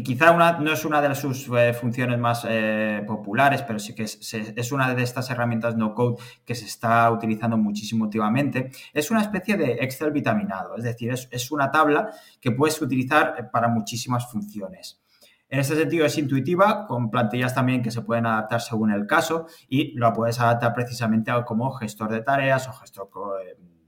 quizá 0.00 0.32
no 0.58 0.72
es 0.72 0.84
una 0.86 1.02
de 1.02 1.14
sus 1.14 1.48
eh, 1.48 1.74
funciones 1.74 2.18
más 2.18 2.46
eh, 2.48 3.02
populares, 3.06 3.62
pero 3.62 3.78
sí 3.78 3.94
que 3.94 4.04
es, 4.04 4.72
una 4.72 4.94
de 4.94 5.02
estas 5.02 5.28
herramientas 5.28 5.76
no 5.76 5.94
code 5.94 6.16
que 6.46 6.54
se 6.54 6.64
está 6.64 7.10
utilizando 7.10 7.58
muchísimo 7.58 8.04
últimamente. 8.04 8.70
Es 8.94 9.10
una 9.10 9.20
especie 9.20 9.56
de 9.56 9.72
Excel 9.80 10.10
vitaminado, 10.10 10.76
es 10.76 10.84
decir, 10.84 11.12
es, 11.12 11.50
una 11.50 11.70
tabla 11.70 12.10
que 12.40 12.52
puedes 12.52 12.80
utilizar 12.80 13.34
eh, 13.38 13.44
para 13.44 13.68
muchísimas 13.68 14.30
funciones. 14.30 15.02
En 15.50 15.60
este 15.60 15.76
sentido 15.76 16.06
es 16.06 16.16
intuitiva, 16.16 16.86
con 16.86 17.10
plantillas 17.10 17.54
también 17.54 17.82
que 17.82 17.90
se 17.90 18.00
pueden 18.00 18.24
adaptar 18.24 18.62
según 18.62 18.90
el 18.90 19.06
caso 19.06 19.46
y 19.68 19.92
lo 19.98 20.10
puedes 20.14 20.40
adaptar 20.40 20.72
precisamente 20.72 21.30
como 21.44 21.70
gestor 21.72 22.10
de 22.10 22.22
tareas 22.22 22.66
o 22.68 22.72
gestor 22.72 23.10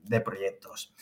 de 0.03 0.21
proyectos. 0.21 0.95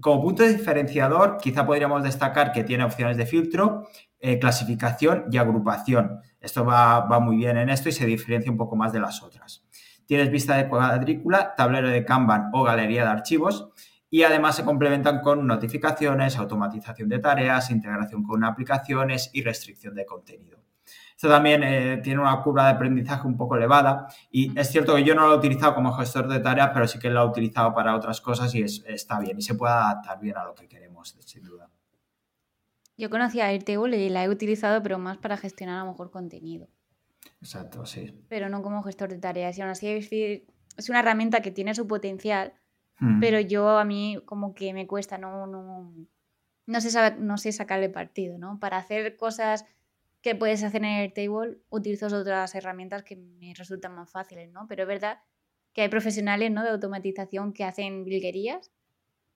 Como 0.00 0.20
punto 0.20 0.42
diferenciador, 0.42 1.38
quizá 1.38 1.64
podríamos 1.64 2.02
destacar 2.02 2.50
que 2.50 2.64
tiene 2.64 2.82
opciones 2.82 3.16
de 3.16 3.26
filtro 3.26 3.86
eh, 4.26 4.38
clasificación 4.38 5.26
y 5.30 5.36
agrupación. 5.36 6.22
Esto 6.40 6.64
va, 6.64 7.06
muy 7.20 7.36
bien 7.36 7.58
en 7.58 7.68
esto 7.68 7.90
y 7.90 7.92
se 7.92 8.06
diferencia 8.06 8.50
un 8.50 8.56
poco 8.56 8.74
más 8.74 8.90
de 8.90 8.98
las 8.98 9.22
otras. 9.22 9.66
Tienes 10.06 10.30
vista 10.30 10.56
de 10.56 10.66
cuadrícula, 10.66 11.54
tablero 11.54 11.90
de 11.90 12.06
Kanban 12.06 12.48
o 12.54 12.62
galería 12.62 13.02
de 13.02 13.10
archivos 13.10 13.68
y 14.08 14.22
además 14.22 14.56
se 14.56 14.64
complementan 14.64 15.20
con 15.20 15.46
notificaciones, 15.46 16.38
automatización 16.38 17.10
de 17.10 17.18
tareas, 17.18 17.70
integración 17.70 18.22
con 18.22 18.44
aplicaciones 18.44 19.28
y 19.34 19.42
restricción 19.42 19.94
de 19.94 20.06
contenido. 20.06 20.58
Esto 21.14 21.28
también 21.28 21.62
eh, 21.62 22.00
tiene 22.02 22.22
una 22.22 22.40
curva 22.40 22.64
de 22.64 22.70
aprendizaje 22.70 23.28
un 23.28 23.36
poco 23.36 23.56
elevada 23.56 24.06
y 24.30 24.58
es 24.58 24.70
cierto 24.70 24.94
que 24.94 25.04
yo 25.04 25.14
no 25.14 25.28
lo 25.28 25.34
he 25.34 25.36
utilizado 25.36 25.74
como 25.74 25.92
gestor 25.92 26.28
de 26.28 26.40
tareas, 26.40 26.70
pero 26.72 26.88
sí 26.88 26.98
que 26.98 27.10
lo 27.10 27.20
he 27.20 27.26
utilizado 27.26 27.74
para 27.74 27.94
otras 27.94 28.22
cosas 28.22 28.54
y 28.54 28.62
está 28.62 29.20
bien 29.20 29.38
y 29.38 29.42
se 29.42 29.54
puede 29.54 29.74
adaptar 29.74 30.18
bien 30.18 30.38
a 30.38 30.44
lo 30.44 30.54
que 30.54 30.66
queremos, 30.66 31.14
sin 31.20 31.44
duda. 31.44 31.68
Yo 32.96 33.10
conocía 33.10 33.48
Airtable 33.48 33.98
y 33.98 34.08
la 34.08 34.24
he 34.24 34.28
utilizado, 34.28 34.82
pero 34.82 34.98
más 34.98 35.18
para 35.18 35.36
gestionar 35.36 35.80
a 35.80 35.84
lo 35.84 35.90
mejor 35.90 36.10
contenido. 36.10 36.68
Exacto, 37.40 37.84
sí. 37.86 38.24
Pero 38.28 38.48
no 38.48 38.62
como 38.62 38.82
gestor 38.82 39.08
de 39.08 39.18
tareas. 39.18 39.58
Y 39.58 39.62
aún 39.62 39.70
así 39.70 39.88
es 40.76 40.88
una 40.88 41.00
herramienta 41.00 41.40
que 41.40 41.50
tiene 41.50 41.74
su 41.74 41.86
potencial, 41.86 42.54
hmm. 43.00 43.20
pero 43.20 43.40
yo 43.40 43.78
a 43.78 43.84
mí 43.84 44.18
como 44.24 44.54
que 44.54 44.72
me 44.72 44.86
cuesta, 44.86 45.18
no, 45.18 45.46
no, 45.46 45.92
no, 46.66 46.80
sé, 46.80 47.16
no 47.18 47.36
sé 47.36 47.52
sacarle 47.52 47.88
partido, 47.88 48.38
¿no? 48.38 48.58
Para 48.60 48.78
hacer 48.78 49.16
cosas 49.16 49.64
que 50.20 50.34
puedes 50.34 50.62
hacer 50.62 50.82
en 50.82 50.90
Airtable, 50.90 51.58
utilizo 51.68 52.06
otras 52.06 52.54
herramientas 52.54 53.02
que 53.02 53.16
me 53.16 53.52
resultan 53.54 53.94
más 53.94 54.10
fáciles, 54.10 54.50
¿no? 54.50 54.66
Pero 54.66 54.84
es 54.84 54.88
verdad 54.88 55.18
que 55.74 55.82
hay 55.82 55.88
profesionales 55.88 56.50
¿no? 56.50 56.62
de 56.62 56.70
automatización 56.70 57.52
que 57.52 57.64
hacen 57.64 58.04
bilguerías 58.04 58.70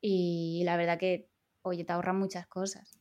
y 0.00 0.62
la 0.64 0.76
verdad 0.76 0.98
que, 0.98 1.28
oye, 1.62 1.84
te 1.84 1.92
ahorran 1.92 2.18
muchas 2.18 2.46
cosas. 2.46 2.97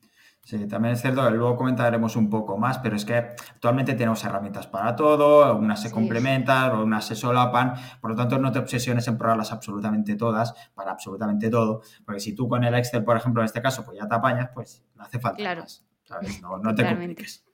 Sí, 0.48 0.66
también 0.66 0.94
es 0.94 1.02
cierto 1.02 1.26
que 1.26 1.32
luego 1.32 1.58
comentaremos 1.58 2.16
un 2.16 2.30
poco 2.30 2.58
más, 2.58 2.80
pero 2.80 2.96
es 2.96 3.04
que 3.04 3.16
actualmente 3.16 3.96
tenemos 3.96 4.24
herramientas 4.24 4.66
para 4.66 4.96
todo, 4.96 5.58
unas 5.58 5.82
se 5.82 5.92
complementan, 5.92 6.80
unas 6.80 7.06
se 7.06 7.18
solapan, 7.18 7.74
por 8.00 8.12
lo 8.12 8.16
tanto 8.16 8.38
no 8.40 8.50
te 8.50 8.60
obsesiones 8.60 9.06
en 9.10 9.18
probarlas 9.18 9.52
absolutamente 9.52 10.16
todas, 10.16 10.54
para 10.74 10.92
absolutamente 10.92 11.50
todo, 11.50 11.82
porque 12.06 12.22
si 12.22 12.34
tú 12.34 12.48
con 12.48 12.64
el 12.64 12.74
Excel, 12.76 13.04
por 13.04 13.18
ejemplo, 13.18 13.42
en 13.42 13.46
este 13.48 13.62
caso, 13.62 13.84
pues 13.84 13.98
ya 13.98 14.08
te 14.08 14.16
apañas, 14.16 14.50
pues 14.54 14.86
no 14.96 15.04
hace 15.04 15.20
falta 15.20 15.36
claro. 15.36 15.64
más, 15.64 15.86
¿sabes? 16.06 16.42
No, 16.42 16.74
te 16.74 16.86
compliques. 16.86 17.46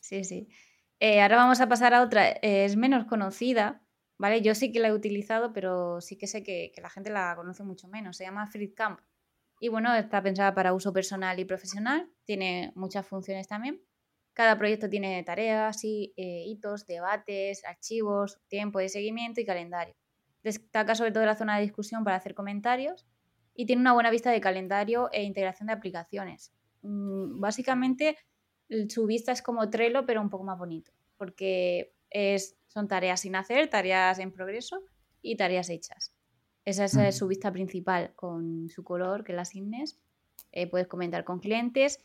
Sí, 0.00 0.24
sí. 0.24 0.48
Eh, 0.98 1.22
ahora 1.22 1.36
vamos 1.36 1.60
a 1.60 1.68
pasar 1.68 1.94
a 1.94 2.02
otra, 2.02 2.26
es 2.42 2.74
menos 2.74 3.04
conocida, 3.04 3.82
¿vale? 4.18 4.42
Yo 4.42 4.56
sí 4.56 4.72
que 4.72 4.80
la 4.80 4.88
he 4.88 4.92
utilizado, 4.92 5.52
pero 5.52 6.00
sí 6.00 6.18
que 6.18 6.26
sé 6.26 6.42
que, 6.42 6.72
que 6.74 6.80
la 6.80 6.90
gente 6.90 7.08
la 7.08 7.36
conoce 7.36 7.62
mucho 7.62 7.86
menos, 7.86 8.16
se 8.16 8.24
llama 8.24 8.48
FreeCamp. 8.48 8.98
Y 9.58 9.68
bueno, 9.68 9.94
está 9.94 10.22
pensada 10.22 10.54
para 10.54 10.74
uso 10.74 10.92
personal 10.92 11.38
y 11.38 11.44
profesional, 11.44 12.10
tiene 12.24 12.72
muchas 12.74 13.06
funciones 13.06 13.48
también. 13.48 13.80
Cada 14.34 14.58
proyecto 14.58 14.90
tiene 14.90 15.22
tareas 15.22 15.82
y 15.82 16.12
eh, 16.16 16.44
hitos, 16.46 16.86
debates, 16.86 17.64
archivos, 17.64 18.38
tiempo 18.48 18.80
de 18.80 18.90
seguimiento 18.90 19.40
y 19.40 19.46
calendario. 19.46 19.94
Destaca 20.42 20.94
sobre 20.94 21.10
todo 21.10 21.24
la 21.24 21.36
zona 21.36 21.56
de 21.56 21.62
discusión 21.62 22.04
para 22.04 22.16
hacer 22.16 22.34
comentarios 22.34 23.06
y 23.54 23.64
tiene 23.64 23.80
una 23.80 23.94
buena 23.94 24.10
vista 24.10 24.30
de 24.30 24.40
calendario 24.40 25.08
e 25.12 25.22
integración 25.22 25.68
de 25.68 25.72
aplicaciones. 25.72 26.52
Mm, 26.82 27.40
básicamente, 27.40 28.18
su 28.88 29.06
vista 29.06 29.32
es 29.32 29.42
como 29.42 29.70
Trello, 29.70 30.04
pero 30.04 30.20
un 30.20 30.30
poco 30.30 30.44
más 30.44 30.58
bonito, 30.58 30.92
porque 31.16 31.94
es, 32.10 32.58
son 32.68 32.88
tareas 32.88 33.20
sin 33.20 33.36
hacer, 33.36 33.68
tareas 33.68 34.18
en 34.18 34.32
progreso 34.32 34.82
y 35.22 35.36
tareas 35.36 35.70
hechas. 35.70 36.15
Esa 36.66 36.84
es 37.06 37.16
su 37.16 37.28
vista 37.28 37.52
principal 37.52 38.12
con 38.16 38.68
su 38.70 38.82
color, 38.82 39.22
que 39.22 39.32
las 39.32 39.50
signes. 39.50 40.00
Eh, 40.50 40.66
puedes 40.66 40.88
comentar 40.88 41.22
con 41.22 41.38
clientes. 41.38 42.04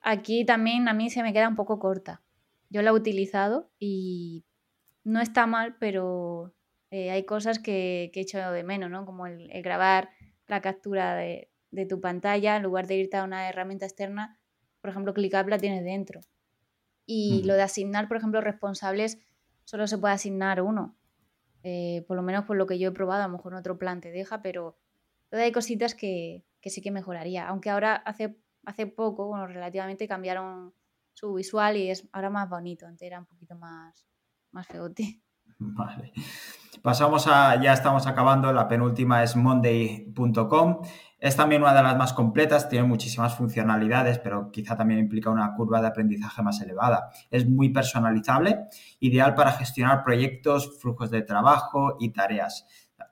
Aquí 0.00 0.46
también 0.46 0.88
a 0.88 0.94
mí 0.94 1.10
se 1.10 1.22
me 1.22 1.34
queda 1.34 1.46
un 1.46 1.56
poco 1.56 1.78
corta. 1.78 2.22
Yo 2.70 2.80
la 2.80 2.90
he 2.90 2.94
utilizado 2.94 3.70
y 3.78 4.44
no 5.04 5.20
está 5.20 5.46
mal, 5.46 5.76
pero 5.78 6.54
eh, 6.90 7.10
hay 7.10 7.26
cosas 7.26 7.58
que, 7.58 8.10
he 8.14 8.20
hecho 8.20 8.38
de 8.38 8.62
menos, 8.64 8.90
¿no? 8.90 9.04
Como 9.04 9.26
el, 9.26 9.50
grabar 9.62 10.08
la 10.46 10.62
captura 10.62 11.14
de, 11.14 11.50
tu 11.86 12.00
pantalla 12.00 12.56
en 12.56 12.62
lugar 12.62 12.86
de 12.86 12.96
irte 12.96 13.18
a 13.18 13.24
una 13.24 13.46
herramienta 13.46 13.84
externa. 13.84 14.38
Por 14.80 14.88
ejemplo, 14.88 15.12
ClickUp 15.12 15.48
la 15.48 15.58
tienes 15.58 15.84
dentro. 15.84 16.22
Y 17.04 17.42
lo 17.44 17.52
de 17.52 17.62
asignar, 17.62 18.08
por 18.08 18.16
ejemplo, 18.16 18.40
responsables, 18.40 19.18
solo 19.64 19.86
se 19.86 19.98
puede 19.98 20.14
asignar 20.14 20.62
uno. 20.62 20.96
Eh, 21.68 22.04
por 22.06 22.16
lo 22.16 22.22
menos 22.22 22.44
por 22.44 22.56
lo 22.56 22.64
que 22.64 22.78
yo 22.78 22.90
he 22.90 22.92
probado, 22.92 23.24
a 23.24 23.26
lo 23.26 23.32
mejor 23.32 23.52
en 23.52 23.58
otro 23.58 23.76
plan 23.76 24.00
te 24.00 24.12
deja, 24.12 24.40
pero 24.40 24.78
hay 25.32 25.50
cositas 25.50 25.96
que, 25.96 26.44
sí 26.62 26.80
que 26.80 26.92
mejoraría. 26.92 27.48
Aunque 27.48 27.70
ahora 27.70 27.96
hace, 27.96 28.36
hace 28.64 28.86
poco, 28.86 29.26
bueno, 29.26 29.48
relativamente 29.48 30.06
cambiaron 30.06 30.72
su 31.12 31.34
visual 31.34 31.76
y 31.76 31.90
es 31.90 32.08
ahora 32.12 32.30
más 32.30 32.48
bonito, 32.48 32.86
antes 32.86 33.04
era 33.04 33.18
un 33.18 33.26
poquito 33.26 33.56
más, 33.56 34.06
más 34.52 34.64
feote. 34.68 35.20
Vale. 35.58 36.12
Pasamos 36.82 37.26
a, 37.26 37.60
ya 37.60 37.72
estamos 37.72 38.06
acabando, 38.06 38.52
la 38.52 38.68
penúltima 38.68 39.22
es 39.22 39.34
monday.com. 39.34 40.82
Es 41.18 41.34
también 41.34 41.62
una 41.62 41.74
de 41.74 41.82
las 41.82 41.96
más 41.96 42.12
completas, 42.12 42.68
tiene 42.68 42.86
muchísimas 42.86 43.34
funcionalidades, 43.34 44.18
pero 44.18 44.50
quizá 44.52 44.76
también 44.76 45.00
implica 45.00 45.30
una 45.30 45.54
curva 45.54 45.80
de 45.80 45.88
aprendizaje 45.88 46.42
más 46.42 46.60
elevada. 46.60 47.10
Es 47.30 47.48
muy 47.48 47.70
personalizable, 47.70 48.66
ideal 49.00 49.34
para 49.34 49.52
gestionar 49.52 50.04
proyectos, 50.04 50.78
flujos 50.80 51.10
de 51.10 51.22
trabajo 51.22 51.96
y 51.98 52.10
tareas 52.10 52.66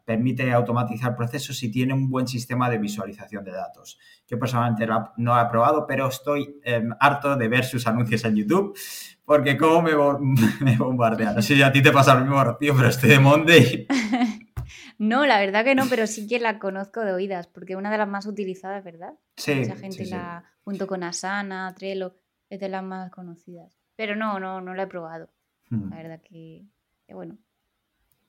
permite 0.04 0.52
automatizar 0.52 1.16
procesos 1.16 1.62
y 1.62 1.70
tiene 1.70 1.94
un 1.94 2.10
buen 2.10 2.26
sistema 2.26 2.68
de 2.68 2.78
visualización 2.78 3.44
de 3.44 3.52
datos. 3.52 3.98
Yo 4.26 4.38
personalmente 4.38 4.86
no 5.16 5.40
he 5.40 5.46
probado, 5.46 5.86
pero 5.86 6.08
estoy 6.08 6.60
em, 6.64 6.90
harto 7.00 7.36
de 7.36 7.48
ver 7.48 7.64
sus 7.64 7.86
anuncios 7.86 8.24
en 8.24 8.36
YouTube 8.36 8.76
porque 9.24 9.56
como 9.56 9.82
me, 9.82 9.92
me 10.60 10.76
bombardean. 10.76 11.34
No 11.34 11.42
sé 11.42 11.54
si 11.54 11.62
a 11.62 11.72
ti 11.72 11.82
te 11.82 11.92
pasa 11.92 12.14
lo 12.14 12.20
mismo, 12.22 12.42
Rocío, 12.42 12.74
pero 12.76 12.88
estoy 12.88 13.10
de 13.10 13.18
Monday. 13.18 13.86
no, 14.98 15.26
la 15.26 15.38
verdad 15.38 15.64
que 15.64 15.74
no, 15.74 15.84
pero 15.88 16.06
sí 16.06 16.26
que 16.26 16.38
la 16.38 16.58
conozco 16.58 17.00
de 17.00 17.12
oídas, 17.12 17.46
porque 17.46 17.76
una 17.76 17.90
de 17.90 17.98
las 17.98 18.08
más 18.08 18.26
utilizadas, 18.26 18.84
¿verdad? 18.84 19.14
Sí. 19.36 19.54
Mucha 19.54 19.76
gente 19.76 20.06
la, 20.06 20.44
junto 20.62 20.86
con 20.86 21.02
Asana, 21.02 21.74
Trello, 21.74 22.16
es 22.50 22.60
de 22.60 22.68
las 22.68 22.82
más 22.82 23.10
conocidas. 23.10 23.78
Pero 23.96 24.16
no, 24.16 24.38
no, 24.40 24.60
no 24.60 24.74
la 24.74 24.84
he 24.84 24.86
probado. 24.86 25.30
Hmm. 25.70 25.90
La 25.90 25.96
verdad 25.96 26.20
que, 26.22 26.66
que 27.06 27.14
bueno, 27.14 27.38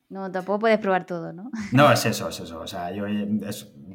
no, 0.10 0.32
tampoco 0.32 0.60
puedes 0.60 0.80
probar 0.80 1.06
todo, 1.06 1.34
¿no? 1.34 1.50
No, 1.72 1.92
es 1.92 2.06
eso, 2.06 2.30
es 2.30 2.40
eso. 2.40 2.60
O 2.60 2.68
sea, 2.68 2.92
yo 2.92 3.06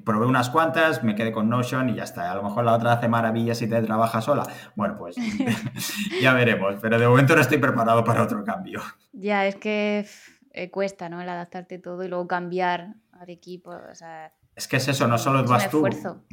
probé 0.04 0.26
unas 0.26 0.50
cuantas, 0.50 1.04
me 1.04 1.14
quedé 1.14 1.30
con 1.30 1.48
Notion 1.48 1.88
y 1.88 1.94
ya 1.94 2.02
está. 2.02 2.32
A 2.32 2.34
lo 2.34 2.42
mejor 2.42 2.64
la 2.64 2.74
otra 2.74 2.92
hace 2.92 3.08
maravillas 3.08 3.62
y 3.62 3.68
te 3.68 3.80
trabaja 3.82 4.20
sola. 4.20 4.44
Bueno, 4.74 4.96
pues 4.98 5.16
ya 6.22 6.34
veremos. 6.34 6.76
Pero 6.80 6.98
de 6.98 7.06
momento 7.06 7.34
no 7.34 7.40
estoy 7.40 7.58
preparado 7.58 8.02
para 8.02 8.22
otro 8.22 8.44
cambio. 8.44 8.80
Ya, 9.12 9.46
es 9.46 9.56
que 9.56 10.06
eh, 10.52 10.70
cuesta, 10.70 11.08
¿no? 11.08 11.20
El 11.20 11.28
adaptarte 11.28 11.78
todo 11.78 12.02
y 12.02 12.08
luego 12.08 12.26
cambiar 12.26 12.94
al 13.12 13.30
equipo. 13.30 13.70
O 13.70 13.94
sea, 13.94 14.32
es 14.56 14.66
que 14.66 14.76
es 14.76 14.88
eso, 14.88 15.06
no 15.06 15.16
solo 15.16 15.44
vas 15.44 15.70
tú, 15.70 15.82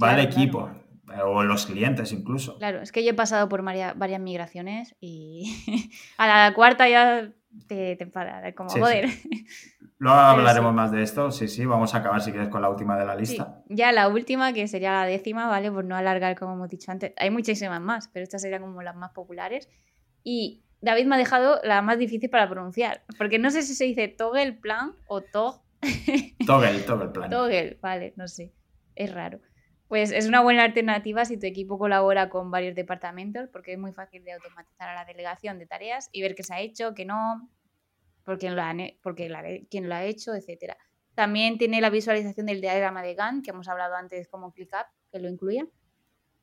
va 0.02 0.14
el 0.14 0.20
equipo. 0.20 0.70
O 1.24 1.44
los 1.44 1.66
clientes 1.66 2.12
incluso. 2.12 2.58
Claro, 2.58 2.82
es 2.82 2.92
que 2.92 3.02
yo 3.04 3.12
he 3.12 3.14
pasado 3.14 3.48
por 3.48 3.64
varias, 3.64 3.98
varias 3.98 4.20
migraciones 4.20 4.94
y 5.00 5.90
a 6.18 6.28
la 6.28 6.54
cuarta 6.54 6.90
ya 6.90 7.32
te, 7.68 7.96
te 7.96 8.04
enfada, 8.04 8.54
como 8.54 8.70
joder. 8.70 9.10
Luego 10.00 10.18
hablaremos 10.18 10.74
más 10.74 10.92
de 10.92 11.02
esto, 11.02 11.32
sí, 11.32 11.48
sí, 11.48 11.66
vamos 11.66 11.96
a 11.96 12.00
acabar 12.00 12.22
si 12.22 12.32
quieres 12.32 12.50
con 12.50 12.62
la 12.62 12.70
última 12.70 12.98
de 12.98 13.06
la 13.06 13.16
lista. 13.16 13.64
Ya 13.68 13.92
la 13.92 14.08
última, 14.10 14.54
que 14.54 14.68
sería 14.68 14.92
la 14.92 15.06
décima, 15.06 15.48
¿vale? 15.48 15.72
Por 15.72 15.86
no 15.86 15.96
alargar 15.96 16.38
como 16.38 16.54
hemos 16.54 16.70
dicho 16.70 16.92
antes. 16.92 17.14
Hay 17.18 17.32
muchísimas 17.32 17.82
más, 17.82 18.08
pero 18.10 18.24
estas 18.24 18.44
serían 18.44 18.62
como 18.62 18.84
las 18.84 18.96
más 18.96 19.12
populares. 19.12 19.70
Y 20.24 20.62
David 20.82 21.08
me 21.08 21.16
ha 21.16 21.18
dejado 21.18 21.60
la 21.64 21.82
más 21.82 21.98
difícil 21.98 22.30
para 22.30 22.48
pronunciar, 22.48 23.04
porque 23.18 23.40
no 23.40 23.50
sé 23.50 23.64
si 23.64 23.74
se 23.74 23.86
dice 23.86 24.08
toggle 24.08 24.54
plan 24.54 24.94
o 25.08 25.22
tog. 25.22 25.62
Toggle, 26.46 26.80
toggle 26.82 27.10
plan. 27.10 27.30
Toggle, 27.30 27.78
vale, 27.82 28.14
no 28.16 28.28
sé, 28.28 28.52
es 28.96 29.14
raro. 29.14 29.40
Pues 29.88 30.12
es 30.12 30.28
una 30.28 30.42
buena 30.42 30.64
alternativa 30.64 31.24
si 31.24 31.38
tu 31.38 31.46
equipo 31.46 31.78
colabora 31.78 32.30
con 32.30 32.52
varios 32.52 32.76
departamentos, 32.76 33.48
porque 33.50 33.74
es 33.74 33.80
muy 33.80 33.94
fácil 33.94 34.24
de 34.24 34.34
automatizar 34.34 34.90
a 34.90 34.94
la 34.94 35.06
delegación 35.06 35.60
de 35.60 35.66
tareas 35.66 36.10
y 36.12 36.22
ver 36.22 36.36
qué 36.36 36.44
se 36.44 36.54
ha 36.54 36.60
hecho, 36.60 36.94
qué 36.94 37.06
no, 37.06 37.50
por 38.24 38.38
quién 38.38 38.58
lo, 38.58 38.62
ha, 38.62 38.74
porque 39.02 39.30
quién 39.70 39.88
lo 39.88 39.96
ha 39.96 40.04
hecho, 40.04 40.34
etc. 40.34 40.76
También 41.16 41.58
tiene 41.58 41.80
la 41.80 41.90
visualización 41.90 42.48
del 42.48 42.60
diagrama 42.60 43.02
de 43.02 43.16
Gantt, 43.16 43.46
que 43.46 43.52
hemos 43.52 43.70
hablado 43.70 43.96
antes 43.96 44.28
como 44.28 44.52
ClickUp, 44.52 44.88
que 45.10 45.20
lo 45.20 45.30
incluye, 45.30 45.66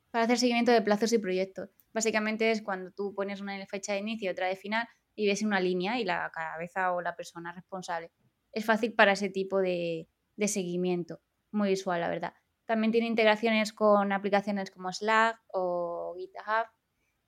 para 0.09 0.25
hacer 0.25 0.39
seguimiento 0.39 0.71
de 0.71 0.81
plazos 0.81 1.13
y 1.13 1.19
proyectos. 1.19 1.69
Básicamente 1.93 2.49
es 2.49 2.63
cuando 2.63 2.91
tú 2.91 3.13
pones 3.13 3.41
una 3.41 3.63
fecha 3.67 3.93
de 3.93 3.99
inicio 3.99 4.29
y 4.29 4.31
otra 4.31 4.47
de 4.47 4.55
final 4.55 4.87
y 5.13 5.27
ves 5.27 5.43
una 5.43 5.59
línea 5.59 5.99
y 5.99 6.03
la 6.03 6.31
cabeza 6.33 6.93
o 6.93 7.01
la 7.01 7.15
persona 7.15 7.53
responsable. 7.53 8.11
Es 8.51 8.65
fácil 8.65 8.93
para 8.93 9.11
ese 9.11 9.29
tipo 9.29 9.59
de, 9.59 10.09
de 10.35 10.47
seguimiento, 10.47 11.21
muy 11.51 11.69
visual, 11.69 12.01
la 12.01 12.09
verdad. 12.09 12.33
También 12.65 12.91
tiene 12.91 13.07
integraciones 13.07 13.73
con 13.73 14.11
aplicaciones 14.11 14.71
como 14.71 14.91
Slack 14.91 15.39
o 15.53 16.15
GitHub 16.17 16.67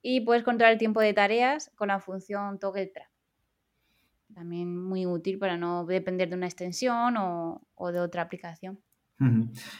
y 0.01 0.21
puedes 0.21 0.43
controlar 0.43 0.73
el 0.73 0.79
tiempo 0.79 0.99
de 1.01 1.13
tareas 1.13 1.71
con 1.75 1.89
la 1.89 1.99
función 1.99 2.59
toggle 2.59 2.87
track. 2.87 3.11
También 4.33 4.77
muy 4.77 5.05
útil 5.05 5.39
para 5.39 5.57
no 5.57 5.85
depender 5.85 6.29
de 6.29 6.35
una 6.35 6.47
extensión 6.47 7.15
o, 7.17 7.91
de 7.91 7.99
otra 7.99 8.23
aplicación. 8.23 8.79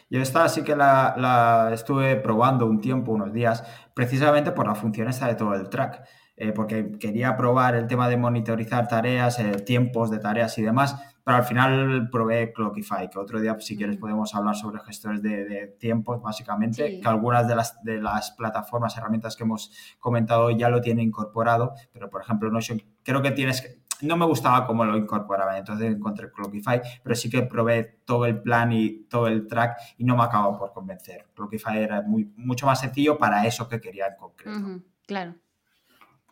Yo 0.10 0.20
esta 0.20 0.50
sí 0.50 0.63
que 0.63 0.76
la, 0.76 1.70
estuve 1.74 2.15
probando 2.15 2.65
un 2.65 2.82
tiempo, 2.82 3.12
unos 3.12 3.34
días, 3.34 3.63
precisamente 3.93 4.52
por 4.52 4.67
la 4.67 4.74
función 4.74 5.10
esta 5.10 5.28
de 5.28 5.36
todo 5.36 5.54
el 5.54 5.70
track, 5.70 6.08
eh, 6.39 6.52
porque 6.52 6.91
quería 7.00 7.36
probar 7.36 7.76
el 7.76 7.88
tema 7.88 8.08
de 8.08 8.15
monitorizar 8.15 8.88
tareas, 8.88 9.39
eh, 9.39 9.52
tiempos 9.65 10.12
de 10.12 10.19
tareas 10.19 10.56
y 10.60 10.62
demás, 10.62 10.95
pero 11.23 11.38
al 11.38 11.43
final 11.43 12.10
probé 12.12 12.54
Clockify, 12.54 13.10
que 13.10 13.17
otro 13.17 13.41
día, 13.41 13.58
si 13.60 13.76
quieres, 13.76 13.97
podemos 13.97 14.36
hablar 14.36 14.56
sobre 14.56 14.80
gestores 14.82 15.21
de, 15.23 15.76
tiempos, 15.80 16.21
básicamente, 16.21 17.02
que 17.02 17.08
algunas 17.08 17.47
de 17.47 17.56
las, 17.56 17.84
de 17.84 18.00
las 18.00 18.32
plataformas, 18.32 18.95
herramientas 18.95 19.36
que 19.36 19.43
hemos 19.43 19.71
comentado 20.00 20.52
ya 20.52 20.69
lo 20.69 20.80
tienen 20.80 21.08
incorporado, 21.08 21.73
pero 21.91 22.10
por 22.10 22.21
ejemplo, 22.21 22.52
Notion, 22.52 22.82
creo 23.04 23.21
que 23.23 23.32
tienes 23.32 23.62
que, 23.62 23.82
no 24.06 24.15
me 24.15 24.26
gustaba 24.26 24.67
cómo 24.67 24.86
lo 24.86 24.95
incorporaban, 24.95 25.58
entonces 25.58 25.91
encontré 25.91 26.32
Clockify, 26.32 26.82
pero 27.02 27.15
sí 27.15 27.32
que 27.32 27.41
probé 27.41 28.00
todo 28.06 28.28
el 28.28 28.39
plan 28.41 28.71
y 28.71 29.06
todo 29.06 29.28
el 29.28 29.47
track 29.47 29.80
y 29.97 30.04
no 30.04 30.15
me 30.15 30.23
acabo 30.23 30.58
por 30.58 30.71
convencer. 30.71 31.26
Clockify 31.34 31.80
era 31.80 32.04
muy, 32.04 32.32
mucho 32.38 32.67
más 32.67 32.80
sencillo 32.80 33.17
para 33.17 33.45
eso 33.47 33.67
que 33.67 33.82
quería 33.82 34.08
en 34.08 34.15
concreto. 34.17 34.82
claro. 35.08 35.36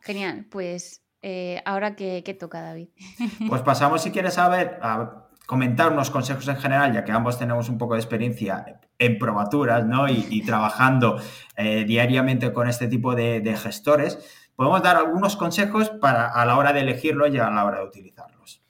Genial, 0.05 0.45
pues 0.51 1.03
eh, 1.23 1.63
ahora 1.65 1.95
que, 1.95 2.21
toca, 2.39 2.61
David. 2.61 2.89
Pues 3.49 3.63
pasamos, 3.63 4.03
si 4.03 4.11
quieres 4.11 4.35
saber, 4.35 4.77
a 4.83 5.29
comentar 5.47 5.91
unos 5.91 6.11
consejos 6.11 6.47
en 6.47 6.57
general, 6.57 6.93
ya 6.93 7.03
que 7.03 7.11
ambos 7.11 7.39
tenemos 7.39 7.69
un 7.69 7.79
poco 7.79 7.95
de 7.95 8.01
experiencia 8.01 8.81
en 8.99 9.17
probaturas 9.17 9.83
¿no? 9.83 10.07
y, 10.07 10.43
trabajando 10.43 11.19
eh, 11.57 11.85
diariamente 11.85 12.53
con 12.53 12.67
este 12.67 12.87
tipo 12.87 13.15
de, 13.15 13.57
gestores, 13.57 14.19
podemos 14.55 14.83
dar 14.83 14.97
algunos 14.97 15.35
consejos 15.35 15.89
para 15.89 16.27
a 16.27 16.45
la 16.45 16.55
hora 16.55 16.71
de 16.71 16.81
elegirlo 16.81 17.25
y 17.25 17.39
a 17.39 17.49
la 17.49 17.65
hora 17.65 17.79
de 17.79 17.85
utilizarlos. 17.85 18.61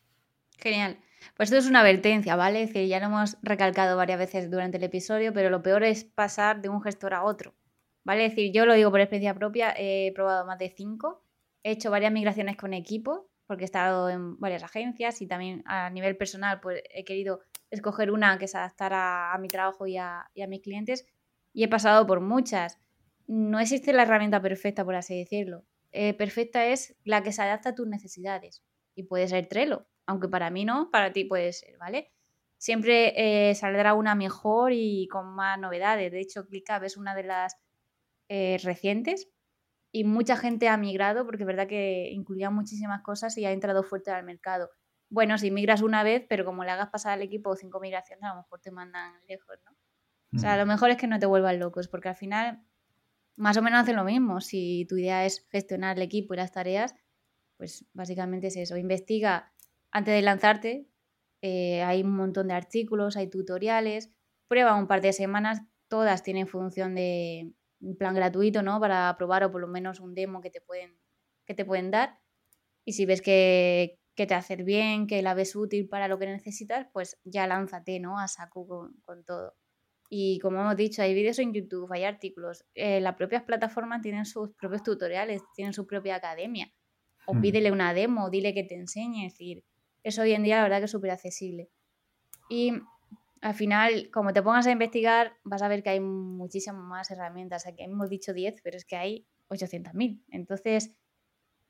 Genial. 0.58 1.00
Pues 1.36 1.52
esto 1.52 1.60
es 1.60 1.68
una 1.68 1.82
advertencia, 1.82 2.38
¿vale? 2.38 2.62
Es 2.62 2.70
decir, 2.70 2.88
ya 2.88 3.02
lo 3.02 3.08
hemos 3.08 3.38
recalcado 3.42 3.98
varias 3.98 4.20
veces 4.20 4.50
durante 4.50 4.78
el 4.78 4.84
episodio, 4.84 5.34
pero 5.34 5.50
lo 5.50 5.62
peor 5.62 5.84
es 5.84 6.06
pasar 6.06 6.62
de 6.62 6.70
un 6.70 6.82
gestor 6.82 7.14
a 7.14 7.24
otro. 7.24 7.54
¿Vale? 8.06 8.26
Es 8.26 8.32
decir, 8.32 8.54
yo 8.54 8.66
lo 8.66 8.76
digo 8.76 8.92
por 8.92 9.02
experiencia 9.02 9.34
propia, 9.34 9.74
he 9.78 10.14
probado 10.14 10.46
más 10.46 10.60
de 10.60 10.70
cinco 10.70 11.25
He 11.66 11.72
hecho 11.72 11.90
varias 11.90 12.12
migraciones 12.12 12.58
con 12.58 12.76
equipo, 12.76 13.28
porque 13.48 13.64
he 13.64 13.66
estado 13.66 14.08
en 14.12 14.40
varias 14.40 14.62
agencias 14.62 15.20
y 15.24 15.26
también 15.26 15.64
a 15.66 15.90
nivel 15.90 16.16
personal 16.16 16.60
pues 16.60 16.84
he 16.92 17.04
querido 17.04 17.40
escoger 17.72 18.12
una 18.12 18.38
que 18.38 18.48
se 18.48 18.60
adaptara 18.60 19.34
a 19.34 19.38
mi 19.40 19.48
trabajo 19.48 19.88
y 19.88 19.98
a, 19.98 20.30
mis 20.48 20.62
clientes 20.62 21.08
y 21.54 21.64
he 21.64 21.68
pasado 21.68 22.06
por 22.06 22.22
muchas. 22.22 22.78
No 23.26 23.60
existe 23.60 23.94
la 23.94 24.04
herramienta 24.04 24.40
perfecta, 24.44 24.86
por 24.86 24.94
así 24.94 25.18
decirlo. 25.18 25.66
Eh, 25.92 26.14
perfecta 26.14 26.68
es 26.68 26.96
la 27.04 27.24
que 27.24 27.32
se 27.32 27.42
adapta 27.42 27.70
a 27.70 27.76
tus 27.76 27.88
necesidades 27.88 28.64
y 28.94 29.02
puede 29.02 29.28
ser 29.28 29.48
Trello, 29.48 29.88
aunque 30.06 30.28
para 30.28 30.52
mí 30.52 30.66
no, 30.66 30.92
para 30.92 31.14
ti 31.14 31.26
puede 31.26 31.52
ser, 31.52 31.80
¿vale? 31.80 32.12
Siempre 32.60 33.50
eh, 33.50 33.56
saldrá 33.56 33.96
una 33.96 34.14
mejor 34.14 34.72
y 34.72 35.08
con 35.08 35.34
más 35.34 35.58
novedades. 35.58 36.12
De 36.12 36.20
hecho, 36.20 36.46
ClickUp 36.46 36.84
es 36.84 36.96
una 36.96 37.16
de 37.16 37.24
las 37.24 37.58
eh, 38.30 38.60
recientes 38.62 39.30
y 39.96 40.04
mucha 40.04 40.36
gente 40.36 40.68
ha 40.68 40.76
migrado 40.76 41.26
porque 41.26 41.44
es 41.44 41.48
verdad 41.48 41.68
que 41.68 42.10
incluía 42.12 42.50
muchísimas 42.50 43.02
cosas 43.02 43.38
y 43.38 43.46
ha 43.46 43.54
entrado 43.54 43.82
fuerte 43.82 44.12
al 44.12 44.26
mercado. 44.26 44.70
Bueno, 45.10 45.38
si 45.38 45.52
migras 45.52 45.82
una 45.82 46.04
vez, 46.04 46.26
pero 46.28 46.44
como 46.44 46.66
le 46.66 46.72
hagas 46.72 46.90
pasar 46.90 47.14
al 47.14 47.22
equipo 47.22 47.56
cinco 47.56 47.80
migraciones, 47.80 48.26
a 48.26 48.34
lo 48.34 48.42
mejor 48.42 48.60
te 48.60 48.72
mandan 48.72 49.14
lejos, 49.26 49.56
¿no? 49.64 49.72
O 50.36 50.38
sea, 50.38 50.58
lo 50.58 50.66
mejor 50.66 50.90
es 50.90 50.98
que 50.98 51.08
no 51.08 51.18
te 51.18 51.28
vuelvan 51.28 51.60
locos, 51.60 51.88
porque 51.88 52.10
al 52.10 52.18
final 52.18 52.62
más 53.38 53.56
o 53.56 53.62
menos 53.62 53.80
hacen 53.80 53.96
lo 53.96 54.04
mismo. 54.04 54.42
Si 54.42 54.86
tu 54.90 54.98
idea 54.98 55.26
es 55.26 55.48
gestionar 55.50 55.96
el 55.96 56.04
equipo 56.04 56.34
y 56.34 56.38
las 56.38 56.52
tareas, 56.52 56.94
pues 57.56 57.86
básicamente 57.94 58.48
es 58.48 58.58
eso. 58.58 58.76
Investiga 58.76 59.54
antes 59.92 60.14
de 60.14 60.22
lanzarte. 60.24 60.90
Eh, 61.42 61.84
hay 61.84 62.04
un 62.04 62.18
montón 62.18 62.50
de 62.50 62.54
artículos, 62.54 63.16
hay 63.16 63.30
tutoriales. 63.30 64.12
Prueba 64.50 64.76
un 64.76 64.88
par 64.88 65.00
de 65.00 65.14
semanas. 65.14 65.62
Todas 65.88 66.22
tienen 66.22 66.48
función 66.48 66.96
de, 66.96 67.54
un 67.86 67.96
plan 67.96 68.16
gratuito, 68.16 68.64
¿no? 68.64 68.80
Para 68.80 69.16
probar 69.18 69.44
o 69.44 69.52
por 69.52 69.62
lo 69.62 69.68
menos 69.68 70.00
un 70.00 70.16
demo 70.16 70.42
que 70.42 70.50
te 70.50 70.62
pueden, 70.62 70.98
que 71.46 71.54
te 71.54 71.66
pueden 71.66 71.92
dar. 71.92 72.20
Y 72.84 72.94
si 72.94 73.06
ves 73.06 73.22
que, 73.22 74.00
te 74.16 74.34
hace 74.34 74.56
bien, 74.58 75.08
que 75.08 75.22
la 75.22 75.34
ves 75.34 75.56
útil 75.56 75.88
para 75.88 76.08
lo 76.08 76.18
que 76.18 76.26
necesitas, 76.26 76.88
pues 76.92 77.18
ya 77.24 77.48
lánzate, 77.48 78.00
¿no? 78.00 78.20
A 78.20 78.28
saco 78.28 78.68
con, 78.68 79.24
todo. 79.26 79.56
Y 80.10 80.40
como 80.40 80.62
hemos 80.62 80.76
dicho, 80.76 81.02
hay 81.02 81.14
vídeos 81.14 81.40
en 81.40 81.54
YouTube, 81.54 81.92
hay 81.92 82.04
artículos. 82.04 82.66
Eh, 82.74 83.02
las 83.02 83.16
propias 83.16 83.44
plataformas 83.44 84.02
tienen 84.02 84.26
sus 84.26 84.52
propios 84.56 84.84
tutoriales, 84.84 85.42
tienen 85.56 85.74
su 85.74 85.86
propia 85.86 86.16
academia. 86.16 86.72
O 87.28 87.34
hmm. 87.34 87.42
pídele 87.42 87.72
una 87.72 87.94
demo, 87.94 88.30
dile 88.30 88.54
que 88.54 88.64
te 88.64 88.76
enseñe. 88.76 89.26
Es 89.26 89.34
decir, 89.34 89.64
eso 90.04 90.22
hoy 90.22 90.34
en 90.34 90.44
día 90.44 90.58
la 90.58 90.64
verdad 90.64 90.80
que 90.80 90.86
es 90.86 90.92
súper 90.92 91.12
accesible. 91.12 91.70
Y 92.50 92.74
al 93.46 93.54
final, 93.54 94.10
como 94.12 94.34
te 94.34 94.42
pongas 94.42 94.66
a 94.66 94.72
investigar, 94.72 95.38
vas 95.44 95.62
a 95.62 95.68
ver 95.68 95.84
que 95.84 95.92
hay 95.92 96.00
muchísimas 96.00 96.82
más 96.82 97.12
herramientas. 97.12 97.68
Aquí 97.68 97.84
hemos 97.84 98.10
dicho 98.10 98.34
10, 98.34 98.60
pero 98.64 98.76
es 98.76 98.86
que 98.86 98.96
hay 98.96 99.28
800.000. 99.50 100.24
Entonces, 100.30 100.98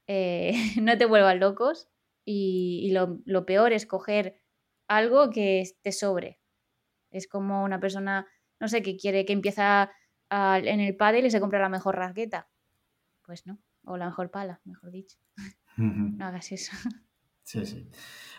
eh, 0.07 0.53
no 0.81 0.97
te 0.97 1.03
vuelvas 1.03 1.37
locos 1.37 1.89
y, 2.23 2.93
lo, 2.93 3.45
peor 3.45 3.73
es 3.73 3.85
coger 3.85 4.41
algo 4.87 5.31
que 5.31 5.65
te 5.81 5.91
sobre. 5.91 6.39
Es 7.11 7.27
como 7.27 7.65
una 7.65 7.81
persona, 7.81 8.25
no 8.61 8.69
sé, 8.69 8.81
que 8.81 8.95
quiere 8.95 9.25
que 9.25 9.33
empieza 9.33 9.91
en 10.31 10.79
el 10.79 10.95
pádel 10.95 11.25
y 11.25 11.29
se 11.29 11.41
compra 11.41 11.59
la 11.59 11.67
mejor 11.67 11.97
raqueta. 11.97 12.47
Pues 13.21 13.45
no, 13.45 13.59
o 13.83 13.97
la 13.97 14.05
mejor 14.05 14.31
pala, 14.31 14.61
mejor 14.63 14.91
dicho. 14.91 15.17
no 15.75 16.25
hagas 16.25 16.53
eso. 16.53 16.71
Sí, 17.47 17.63
sí. 17.67 17.87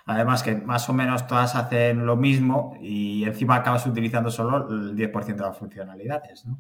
Además 0.05 0.43
que 0.43 0.55
más 0.57 0.89
o 0.89 0.93
menos 0.93 1.27
todas 1.29 1.55
hacen 1.55 2.07
lo 2.07 2.17
mismo 2.17 2.77
y 2.81 3.25
encima 3.25 3.57
acabas 3.57 3.87
utilizando 3.87 4.31
solo 4.31 4.69
el 4.69 4.97
10% 4.97 5.45
de 5.45 5.49
las 5.51 5.59
funcionalidades, 5.59 6.45
¿no? 6.47 6.59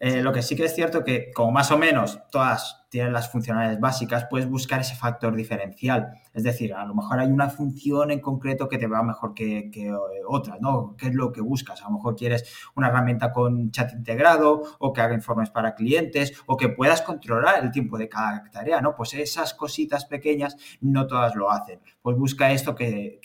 Eh, 0.00 0.22
lo 0.22 0.32
que 0.32 0.42
sí 0.42 0.56
que 0.56 0.64
es 0.66 0.74
cierto 0.74 1.04
que, 1.04 1.32
como 1.32 1.52
más 1.52 1.70
o 1.72 1.78
menos 1.78 2.20
todas 2.30 2.77
tienen 2.88 3.12
las 3.12 3.30
funcionalidades 3.30 3.80
básicas, 3.80 4.26
puedes 4.30 4.48
buscar 4.48 4.80
ese 4.80 4.94
factor 4.94 5.34
diferencial. 5.36 6.08
Es 6.32 6.42
decir, 6.42 6.72
a 6.72 6.84
lo 6.86 6.94
mejor 6.94 7.20
hay 7.20 7.28
una 7.28 7.50
función 7.50 8.10
en 8.10 8.20
concreto 8.20 8.68
que 8.68 8.78
te 8.78 8.86
va 8.86 9.02
mejor 9.02 9.34
que, 9.34 9.70
que, 9.70 9.88
eh, 9.88 9.94
otra, 10.26 10.56
¿no? 10.60 10.94
¿Qué 10.96 11.08
es 11.08 11.14
lo 11.14 11.32
que 11.32 11.40
buscas? 11.40 11.82
A 11.82 11.86
lo 11.86 11.96
mejor 11.96 12.16
quieres 12.16 12.44
una 12.74 12.88
herramienta 12.88 13.32
con 13.32 13.70
chat 13.70 13.92
integrado 13.92 14.62
o 14.78 14.92
que 14.92 15.00
haga 15.00 15.14
informes 15.14 15.50
para 15.50 15.74
clientes 15.74 16.32
o 16.46 16.56
que 16.56 16.68
puedas 16.68 17.02
controlar 17.02 17.62
el 17.62 17.70
tiempo 17.70 17.98
de 17.98 18.08
cada 18.08 18.42
tarea, 18.50 18.80
¿no? 18.80 18.94
Pues 18.94 19.14
esas 19.14 19.54
cositas 19.54 20.06
pequeñas 20.06 20.56
no 20.80 21.06
todas 21.06 21.34
lo 21.34 21.50
hacen. 21.50 21.80
Pues 22.00 22.16
busca 22.16 22.52
esto 22.52 22.74
que, 22.74 23.20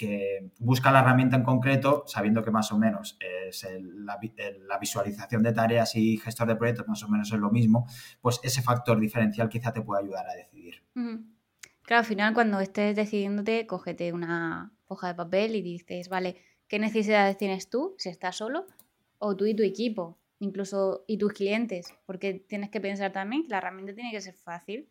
busca 0.59 0.91
la 0.91 0.99
herramienta 0.99 1.37
en 1.37 1.43
concreto, 1.43 2.03
sabiendo 2.05 2.43
que 2.43 2.51
más 2.51 2.71
o 2.71 2.77
menos 2.77 3.17
es 3.49 3.65
la, 3.81 4.19
la 4.67 4.77
visualización 4.77 5.43
de 5.43 5.53
tareas 5.53 5.95
y 5.95 6.17
gestor 6.17 6.47
de 6.47 6.55
proyectos 6.55 6.87
más 6.87 7.03
o 7.03 7.07
menos 7.07 7.31
es 7.31 7.39
lo 7.39 7.49
mismo, 7.49 7.85
pues 8.21 8.39
ese 8.43 8.61
factor 8.61 8.99
diferencial 8.99 9.49
quizá 9.53 9.71
te 9.71 9.81
pueda 9.81 10.01
ayudar 10.01 10.27
a 10.27 10.33
decidir. 10.33 10.81
Claro, 11.83 11.99
al 11.99 12.05
final 12.05 12.33
cuando 12.33 12.59
estés 12.59 12.95
decidiéndote, 12.95 13.67
cógete 13.67 14.11
una 14.11 14.73
hoja 14.87 15.09
de 15.09 15.15
papel 15.15 15.55
y 15.55 15.61
dices, 15.61 16.09
vale, 16.09 16.37
¿qué 16.67 16.79
necesidades 16.79 17.37
tienes 17.37 17.69
tú 17.69 17.93
si 17.99 18.09
estás 18.09 18.35
solo? 18.37 18.65
O 19.19 19.35
tú 19.35 19.45
y 19.45 19.55
tu 19.55 19.61
equipo, 19.63 20.17
incluso 20.39 21.03
y 21.07 21.17
tus 21.17 21.33
clientes, 21.33 21.93
porque 22.07 22.33
tienes 22.33 22.71
que 22.71 22.81
pensar 22.81 23.11
también 23.11 23.43
que 23.43 23.49
la 23.49 23.59
herramienta 23.59 23.93
tiene 23.93 24.11
que 24.11 24.21
ser 24.21 24.33
fácil 24.33 24.89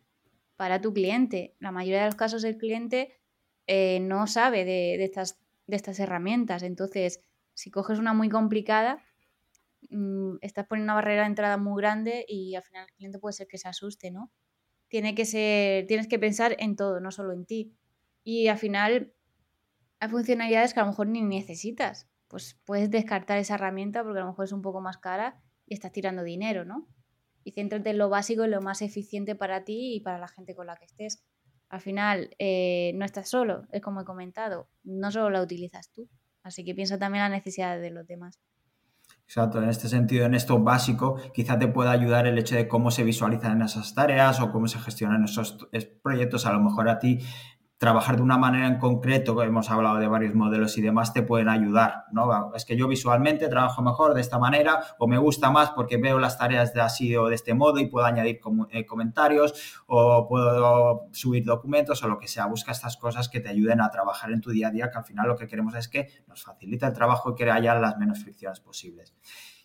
para 0.55 0.79
tu 0.79 0.93
cliente. 0.93 1.55
La 1.59 1.71
mayoría 1.71 1.99
de 1.99 2.05
los 2.05 2.15
casos 2.15 2.43
el 2.45 2.57
cliente 2.57 3.19
eh, 3.67 3.99
no 3.99 4.27
sabe 4.27 4.63
de, 4.63 5.03
estas, 5.03 5.39
de 5.67 5.75
estas 5.75 5.99
herramientas, 5.99 6.63
entonces 6.63 7.19
si 7.53 7.69
coges 7.69 7.99
una 7.99 8.13
muy 8.13 8.29
complicada, 8.29 9.03
mm, 9.89 10.35
estás 10.41 10.67
poniendo 10.67 10.93
una 10.93 11.01
barrera 11.01 11.23
de 11.23 11.27
entrada 11.27 11.57
muy 11.57 11.81
grande 11.81 12.25
y 12.27 12.55
al 12.55 12.63
final 12.63 12.85
el 12.87 12.93
cliente 12.93 13.19
puede 13.19 13.33
ser 13.33 13.47
que 13.47 13.57
se 13.57 13.67
asuste, 13.67 14.09
¿no? 14.09 14.31
Tienes 15.01 16.07
que 16.07 16.19
pensar 16.19 16.55
en 16.59 16.75
todo, 16.75 16.99
no 16.99 17.11
solo 17.11 17.33
en 17.33 17.45
ti. 17.45 17.73
Y 18.23 18.47
al 18.47 18.57
final 18.57 19.13
hay 19.99 20.09
funcionalidades 20.09 20.73
que 20.73 20.79
a 20.79 20.83
lo 20.83 20.89
mejor 20.89 21.07
ni 21.07 21.21
necesitas. 21.21 22.07
Pues 22.27 22.59
puedes 22.65 22.89
descartar 22.89 23.37
esa 23.37 23.55
herramienta 23.55 24.03
porque 24.03 24.19
a 24.19 24.23
lo 24.23 24.29
mejor 24.29 24.45
es 24.45 24.51
un 24.51 24.61
poco 24.61 24.81
más 24.81 24.97
cara 24.97 25.41
y 25.65 25.73
estás 25.73 25.91
tirando 25.91 26.23
dinero, 26.23 26.65
¿no? 26.65 26.87
Y 27.43 27.51
céntrate 27.51 27.89
en 27.89 27.97
lo 27.97 28.09
básico 28.09 28.45
y 28.45 28.49
lo 28.49 28.61
más 28.61 28.81
eficiente 28.81 29.35
para 29.35 29.63
ti 29.63 29.95
y 29.95 29.99
para 29.99 30.17
la 30.17 30.27
gente 30.27 30.55
con 30.55 30.67
la 30.67 30.75
que 30.75 30.85
estés. 30.85 31.23
Al 31.69 31.81
final, 31.81 32.35
eh, 32.39 32.91
no 32.95 33.05
estás 33.05 33.29
solo, 33.29 33.67
es 33.71 33.81
como 33.81 34.01
he 34.01 34.05
comentado, 34.05 34.69
no 34.83 35.11
solo 35.11 35.29
la 35.29 35.41
utilizas 35.41 35.91
tú. 35.91 36.07
Así 36.43 36.63
que 36.63 36.75
piensa 36.75 36.99
también 36.99 37.23
en 37.25 37.31
las 37.31 37.39
necesidades 37.39 37.81
de 37.81 37.89
los 37.89 38.05
demás. 38.05 38.39
Exacto, 39.35 39.63
en 39.63 39.67
este 39.67 39.87
sentido, 39.87 40.27
en 40.27 40.35
esto 40.35 40.59
básico, 40.59 41.17
quizá 41.33 41.57
te 41.57 41.67
pueda 41.67 41.89
ayudar 41.89 42.27
el 42.27 42.37
hecho 42.37 42.53
de 42.53 42.67
cómo 42.67 42.91
se 42.91 43.03
visualizan 43.03 43.63
esas 43.63 43.95
tareas 43.95 44.39
o 44.39 44.51
cómo 44.51 44.67
se 44.67 44.77
gestionan 44.77 45.23
esos 45.23 45.57
proyectos. 46.03 46.45
A 46.45 46.53
lo 46.53 46.59
mejor 46.59 46.87
a 46.87 46.99
ti 46.99 47.17
trabajar 47.83 48.15
de 48.15 48.21
una 48.21 48.37
manera 48.37 48.67
en 48.67 48.77
concreto, 48.77 49.43
hemos 49.43 49.69
hablado 49.69 49.97
de 49.97 50.07
varios 50.07 50.33
modelos 50.35 50.77
y 50.77 50.81
demás, 50.81 51.11
te 51.11 51.21
pueden 51.21 51.49
ayudar, 51.49 52.05
¿no? 52.13 52.55
Es 52.55 52.63
que 52.63 52.77
yo 52.77 52.87
visualmente 52.87 53.49
trabajo 53.49 53.81
mejor 53.81 54.13
de 54.13 54.21
esta 54.21 54.39
manera 54.39 54.79
o 54.99 55.05
me 55.05 55.17
gusta 55.17 55.51
más 55.51 55.71
porque 55.71 55.97
veo 55.97 56.17
las 56.17 56.37
tareas 56.37 56.73
de 56.73 56.79
así 56.79 57.13
o 57.17 57.27
de 57.27 57.35
este 57.35 57.53
modo 57.53 57.79
y 57.79 57.87
puedo 57.87 58.05
añadir 58.05 58.39
eh, 58.69 58.85
comentarios 58.85 59.83
o 59.85 60.29
puedo 60.29 61.09
subir 61.11 61.43
documentos 61.43 62.01
o 62.03 62.07
lo 62.07 62.19
que 62.19 62.29
sea. 62.29 62.45
Busca 62.45 62.71
estas 62.71 62.95
cosas 62.95 63.27
que 63.27 63.41
te 63.41 63.49
ayuden 63.49 63.81
a 63.81 63.91
trabajar 63.91 64.31
en 64.31 64.39
tu 64.39 64.51
día 64.51 64.69
a 64.69 64.71
día, 64.71 64.89
que 64.89 64.99
al 64.99 65.03
final 65.03 65.27
lo 65.27 65.35
que 65.35 65.47
queremos 65.47 65.75
es 65.75 65.89
que 65.89 66.07
nos 66.29 66.41
facilite 66.41 66.85
el 66.85 66.93
trabajo 66.93 67.31
y 67.31 67.35
que 67.35 67.51
haya 67.51 67.75
las 67.75 67.97
menos 67.97 68.23
fricciones 68.23 68.61
posibles. 68.61 69.13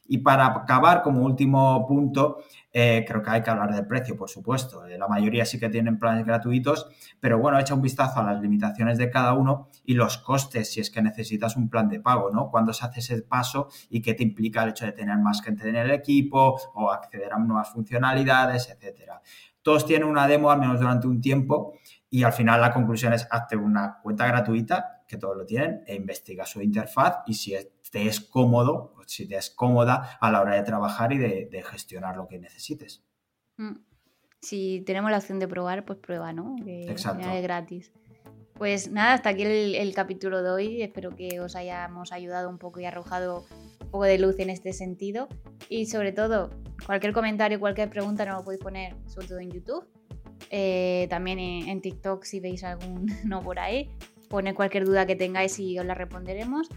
Y 0.09 0.19
para 0.19 0.47
acabar, 0.47 1.03
como 1.03 1.23
último 1.23 1.87
punto, 1.87 2.39
eh, 2.73 3.05
creo 3.09 3.23
que 3.23 3.31
hay 3.31 3.43
que 3.43 3.51
hablar 3.51 3.75
del 3.75 3.87
precio, 3.87 4.17
por 4.17 4.29
supuesto. 4.29 4.87
Eh, 4.87 4.99
la 4.99 5.09
mayoría 5.09 5.45
sí 5.45 5.59
que 5.59 5.69
tienen 5.69 5.99
planes 5.99 6.27
gratuitos, 6.27 6.87
pero 7.19 7.39
bueno, 7.39 7.59
echa 7.59 7.75
un 7.75 7.81
vistazo 7.81 8.21
a 8.21 8.25
las 8.25 8.41
limitaciones 8.41 8.99
de 8.99 9.11
cada 9.11 9.33
uno 9.35 9.69
y 9.85 9.95
los 9.95 10.19
costes 10.19 10.73
si 10.73 10.81
es 10.81 10.91
que 10.91 11.01
necesitas 11.01 11.57
un 11.57 11.71
plan 11.71 11.89
de 11.89 12.01
pago, 12.01 12.31
¿no? 12.31 12.51
Cuando 12.51 12.73
se 12.73 12.85
hace 12.85 13.01
ese 13.01 13.23
paso 13.23 13.69
y 13.89 14.03
qué 14.03 14.15
te 14.15 14.23
implica 14.23 14.63
el 14.63 14.71
hecho 14.71 14.85
de 14.85 14.93
tener 14.93 15.17
más 15.19 15.43
gente 15.43 15.69
en 15.69 15.77
el 15.77 15.91
equipo 15.91 16.59
o 16.75 16.91
acceder 16.91 17.33
a 17.33 17.39
nuevas 17.39 17.71
funcionalidades, 17.71 18.69
etcétera. 18.69 19.23
Todos 19.63 19.87
tienen 19.87 20.09
una 20.09 20.27
demo 20.27 20.51
al 20.51 20.61
menos 20.61 20.79
durante 20.79 21.07
un 21.07 21.21
tiempo 21.21 21.75
y 22.11 22.23
al 22.23 22.33
final 22.33 22.61
la 22.61 22.73
conclusión 22.73 23.13
es 23.13 23.27
hazte 23.31 23.57
una 23.57 23.99
cuenta 24.03 24.27
gratuita 24.27 25.03
que 25.07 25.17
todos 25.17 25.37
lo 25.37 25.47
tienen, 25.47 25.83
e 25.87 25.95
investiga 25.95 26.45
su 26.45 26.61
interfaz 26.61 27.23
y 27.27 27.35
si 27.35 27.55
te 27.91 28.07
es 28.07 28.21
cómodo, 28.21 28.93
si 29.09 29.27
te 29.27 29.37
es 29.37 29.51
cómoda 29.51 30.19
a 30.21 30.31
la 30.31 30.43
hora 30.43 30.55
de 30.55 30.63
trabajar 30.63 31.13
y 31.13 31.19
de, 31.19 31.65
gestionar 31.69 32.17
lo 32.17 32.29
que 32.29 32.39
necesites. 32.39 33.03
Mm. 33.57 33.77
Si 34.41 34.83
tenemos 34.87 35.11
la 35.11 35.17
opción 35.17 35.39
de 35.41 35.49
probar, 35.49 35.85
pues 35.85 35.99
prueba, 35.99 36.33
¿no? 36.33 36.57
Exacto. 36.67 37.29
Es 37.29 37.43
gratis. 37.43 37.93
Pues 38.55 38.91
nada, 38.91 39.15
hasta 39.15 39.31
aquí 39.31 39.43
el, 39.43 39.95
capítulo 39.95 40.43
de 40.43 40.51
hoy. 40.51 40.83
Espero 40.83 41.17
que 41.17 41.41
os 41.41 41.57
hayamos 41.57 42.13
ayudado 42.13 42.51
un 42.51 42.59
poco 42.59 42.81
y 42.81 42.85
arrojado 42.85 43.47
un 43.81 43.91
poco 43.91 44.05
de 44.05 44.19
luz 44.19 44.39
en 44.39 44.51
este 44.51 44.73
sentido. 44.73 45.29
Y 45.69 45.87
sobre 45.87 46.13
todo, 46.13 46.51
cualquier 46.85 47.13
comentario, 47.13 47.59
cualquier 47.59 47.89
pregunta 47.89 48.27
nos 48.27 48.37
lo 48.37 48.45
podéis 48.45 48.63
poner, 48.63 48.95
sobre 49.07 49.27
todo 49.27 49.39
en 49.39 49.51
YouTube. 49.51 49.89
Eh, 50.51 51.07
también 51.09 51.39
en, 51.39 51.69
en, 51.69 51.81
TikTok 51.81 52.25
si 52.25 52.41
veis 52.41 52.63
algún 52.63 53.07
no 53.25 53.43
por 53.43 53.59
ahí 53.59 53.91
poner 54.29 54.55
cualquier 54.55 54.85
duda 54.85 55.05
que 55.05 55.17
tengáis 55.17 55.59
y 55.59 55.79
os 55.79 55.87
la 55.87 55.95
responderemos. 55.95 56.69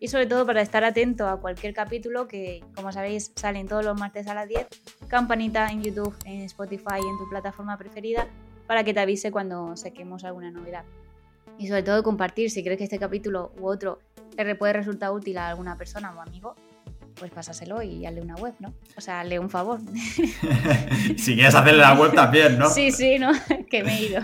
Y 0.00 0.08
sobre 0.08 0.26
todo 0.26 0.44
para 0.44 0.60
estar 0.60 0.84
atento 0.84 1.28
a 1.28 1.40
cualquier 1.40 1.72
capítulo 1.72 2.28
que, 2.28 2.62
como 2.74 2.92
sabéis, 2.92 3.32
salen 3.36 3.68
todos 3.68 3.84
los 3.84 3.98
martes 3.98 4.26
a 4.26 4.34
las 4.34 4.48
10. 4.48 4.66
Campanita 5.08 5.68
en 5.68 5.82
YouTube, 5.82 6.14
en 6.24 6.42
Spotify 6.42 6.98
en 6.98 7.18
tu 7.18 7.28
plataforma 7.30 7.78
preferida 7.78 8.26
para 8.66 8.84
que 8.84 8.92
te 8.92 9.00
avise 9.00 9.30
cuando 9.30 9.76
saquemos 9.76 10.24
alguna 10.24 10.50
novedad. 10.50 10.84
Y 11.58 11.68
sobre 11.68 11.82
todo 11.82 12.02
compartir 12.02 12.50
si 12.50 12.62
crees 12.62 12.78
que 12.78 12.84
este 12.84 12.98
capítulo 12.98 13.52
u 13.58 13.68
otro 13.68 14.00
le 14.36 14.54
puede 14.56 14.72
resultar 14.72 15.12
útil 15.12 15.38
a 15.38 15.48
alguna 15.48 15.76
persona 15.76 16.12
o 16.16 16.20
amigo, 16.20 16.54
pues 17.14 17.30
pásaselo 17.30 17.82
y 17.82 18.04
hazle 18.06 18.20
una 18.20 18.34
web, 18.34 18.54
¿no? 18.58 18.74
O 18.96 19.00
sea, 19.00 19.20
hazle 19.20 19.38
un 19.38 19.48
favor. 19.48 19.80
si 21.16 21.34
quieres 21.34 21.54
hacerle 21.54 21.80
la 21.80 21.94
web 21.94 22.12
también, 22.12 22.58
¿no? 22.58 22.68
Sí, 22.68 22.90
sí, 22.90 23.18
¿no? 23.18 23.30
que 23.70 23.84
me 23.84 23.96
he 23.96 24.02
ido. 24.06 24.22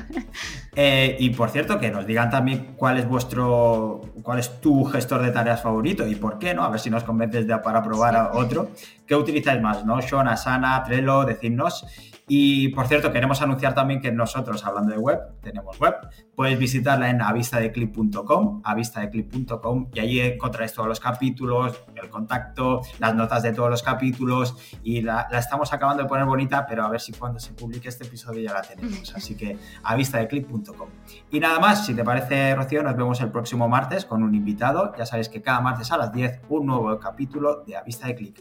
Eh, 0.74 1.16
y 1.20 1.30
por 1.30 1.50
cierto, 1.50 1.78
que 1.78 1.90
nos 1.90 2.06
digan 2.06 2.30
también 2.30 2.74
cuál 2.76 2.98
es 2.98 3.08
vuestro, 3.08 4.00
cuál 4.22 4.38
es 4.38 4.60
tu 4.60 4.84
gestor 4.84 5.22
de 5.22 5.30
tareas 5.30 5.62
favorito 5.62 6.06
y 6.06 6.14
por 6.14 6.38
qué, 6.38 6.54
¿no? 6.54 6.62
A 6.62 6.70
ver 6.70 6.80
si 6.80 6.90
nos 6.90 7.04
convences 7.04 7.46
de, 7.46 7.56
para 7.58 7.82
probar 7.82 8.16
a 8.16 8.32
otro. 8.34 8.70
¿Qué 9.06 9.14
utilizáis 9.14 9.60
más? 9.60 9.84
¿Notion, 9.84 10.28
Asana, 10.28 10.82
Trello? 10.84 11.24
Decidnos. 11.24 11.84
Y 12.32 12.68
por 12.68 12.86
cierto, 12.86 13.10
queremos 13.10 13.42
anunciar 13.42 13.74
también 13.74 14.00
que 14.00 14.12
nosotros, 14.12 14.64
hablando 14.64 14.92
de 14.92 14.98
web, 14.98 15.18
tenemos 15.42 15.80
web. 15.80 15.96
Puedes 16.36 16.56
visitarla 16.60 17.10
en 17.10 17.20
avistadeclip.com, 17.20 18.62
avistadeclip.com, 18.62 19.88
y 19.92 19.98
allí 19.98 20.20
encontraréis 20.20 20.72
todos 20.72 20.88
los 20.88 21.00
capítulos, 21.00 21.82
el 22.00 22.08
contacto, 22.08 22.82
las 23.00 23.16
notas 23.16 23.42
de 23.42 23.52
todos 23.52 23.68
los 23.68 23.82
capítulos. 23.82 24.54
Y 24.84 25.02
la, 25.02 25.26
estamos 25.32 25.72
acabando 25.72 26.04
de 26.04 26.08
poner 26.08 26.24
bonita, 26.24 26.64
pero 26.68 26.84
a 26.84 26.88
ver 26.88 27.00
si 27.00 27.10
cuando 27.10 27.40
se 27.40 27.52
publique 27.52 27.88
este 27.88 28.04
episodio 28.04 28.44
ya 28.44 28.54
la 28.54 28.62
tenemos. 28.62 29.12
Así 29.16 29.34
que 29.34 29.58
avistadeclip.com. 29.82 30.88
Y 31.32 31.40
nada 31.40 31.58
más, 31.58 31.84
si 31.84 31.94
te 31.94 32.04
parece, 32.04 32.54
Rocío, 32.54 32.84
nos 32.84 32.94
vemos 32.96 33.20
el 33.20 33.32
próximo 33.32 33.68
martes 33.68 34.04
con 34.10 34.24
un 34.24 34.34
invitado. 34.34 34.92
Ya 34.98 35.06
sabéis 35.06 35.28
que 35.28 35.40
cada 35.40 35.60
martes 35.60 35.92
a 35.92 35.96
las 35.96 36.12
10 36.12 36.40
un 36.48 36.66
nuevo 36.66 36.98
capítulo 36.98 37.62
de 37.64 37.76
Avista 37.76 38.08
de 38.08 38.16
Clip. 38.16 38.38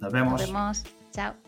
Nos 0.00 0.12
vemos. 0.12 0.32
Nos 0.32 0.46
vemos. 0.48 0.84
Chao. 1.12 1.41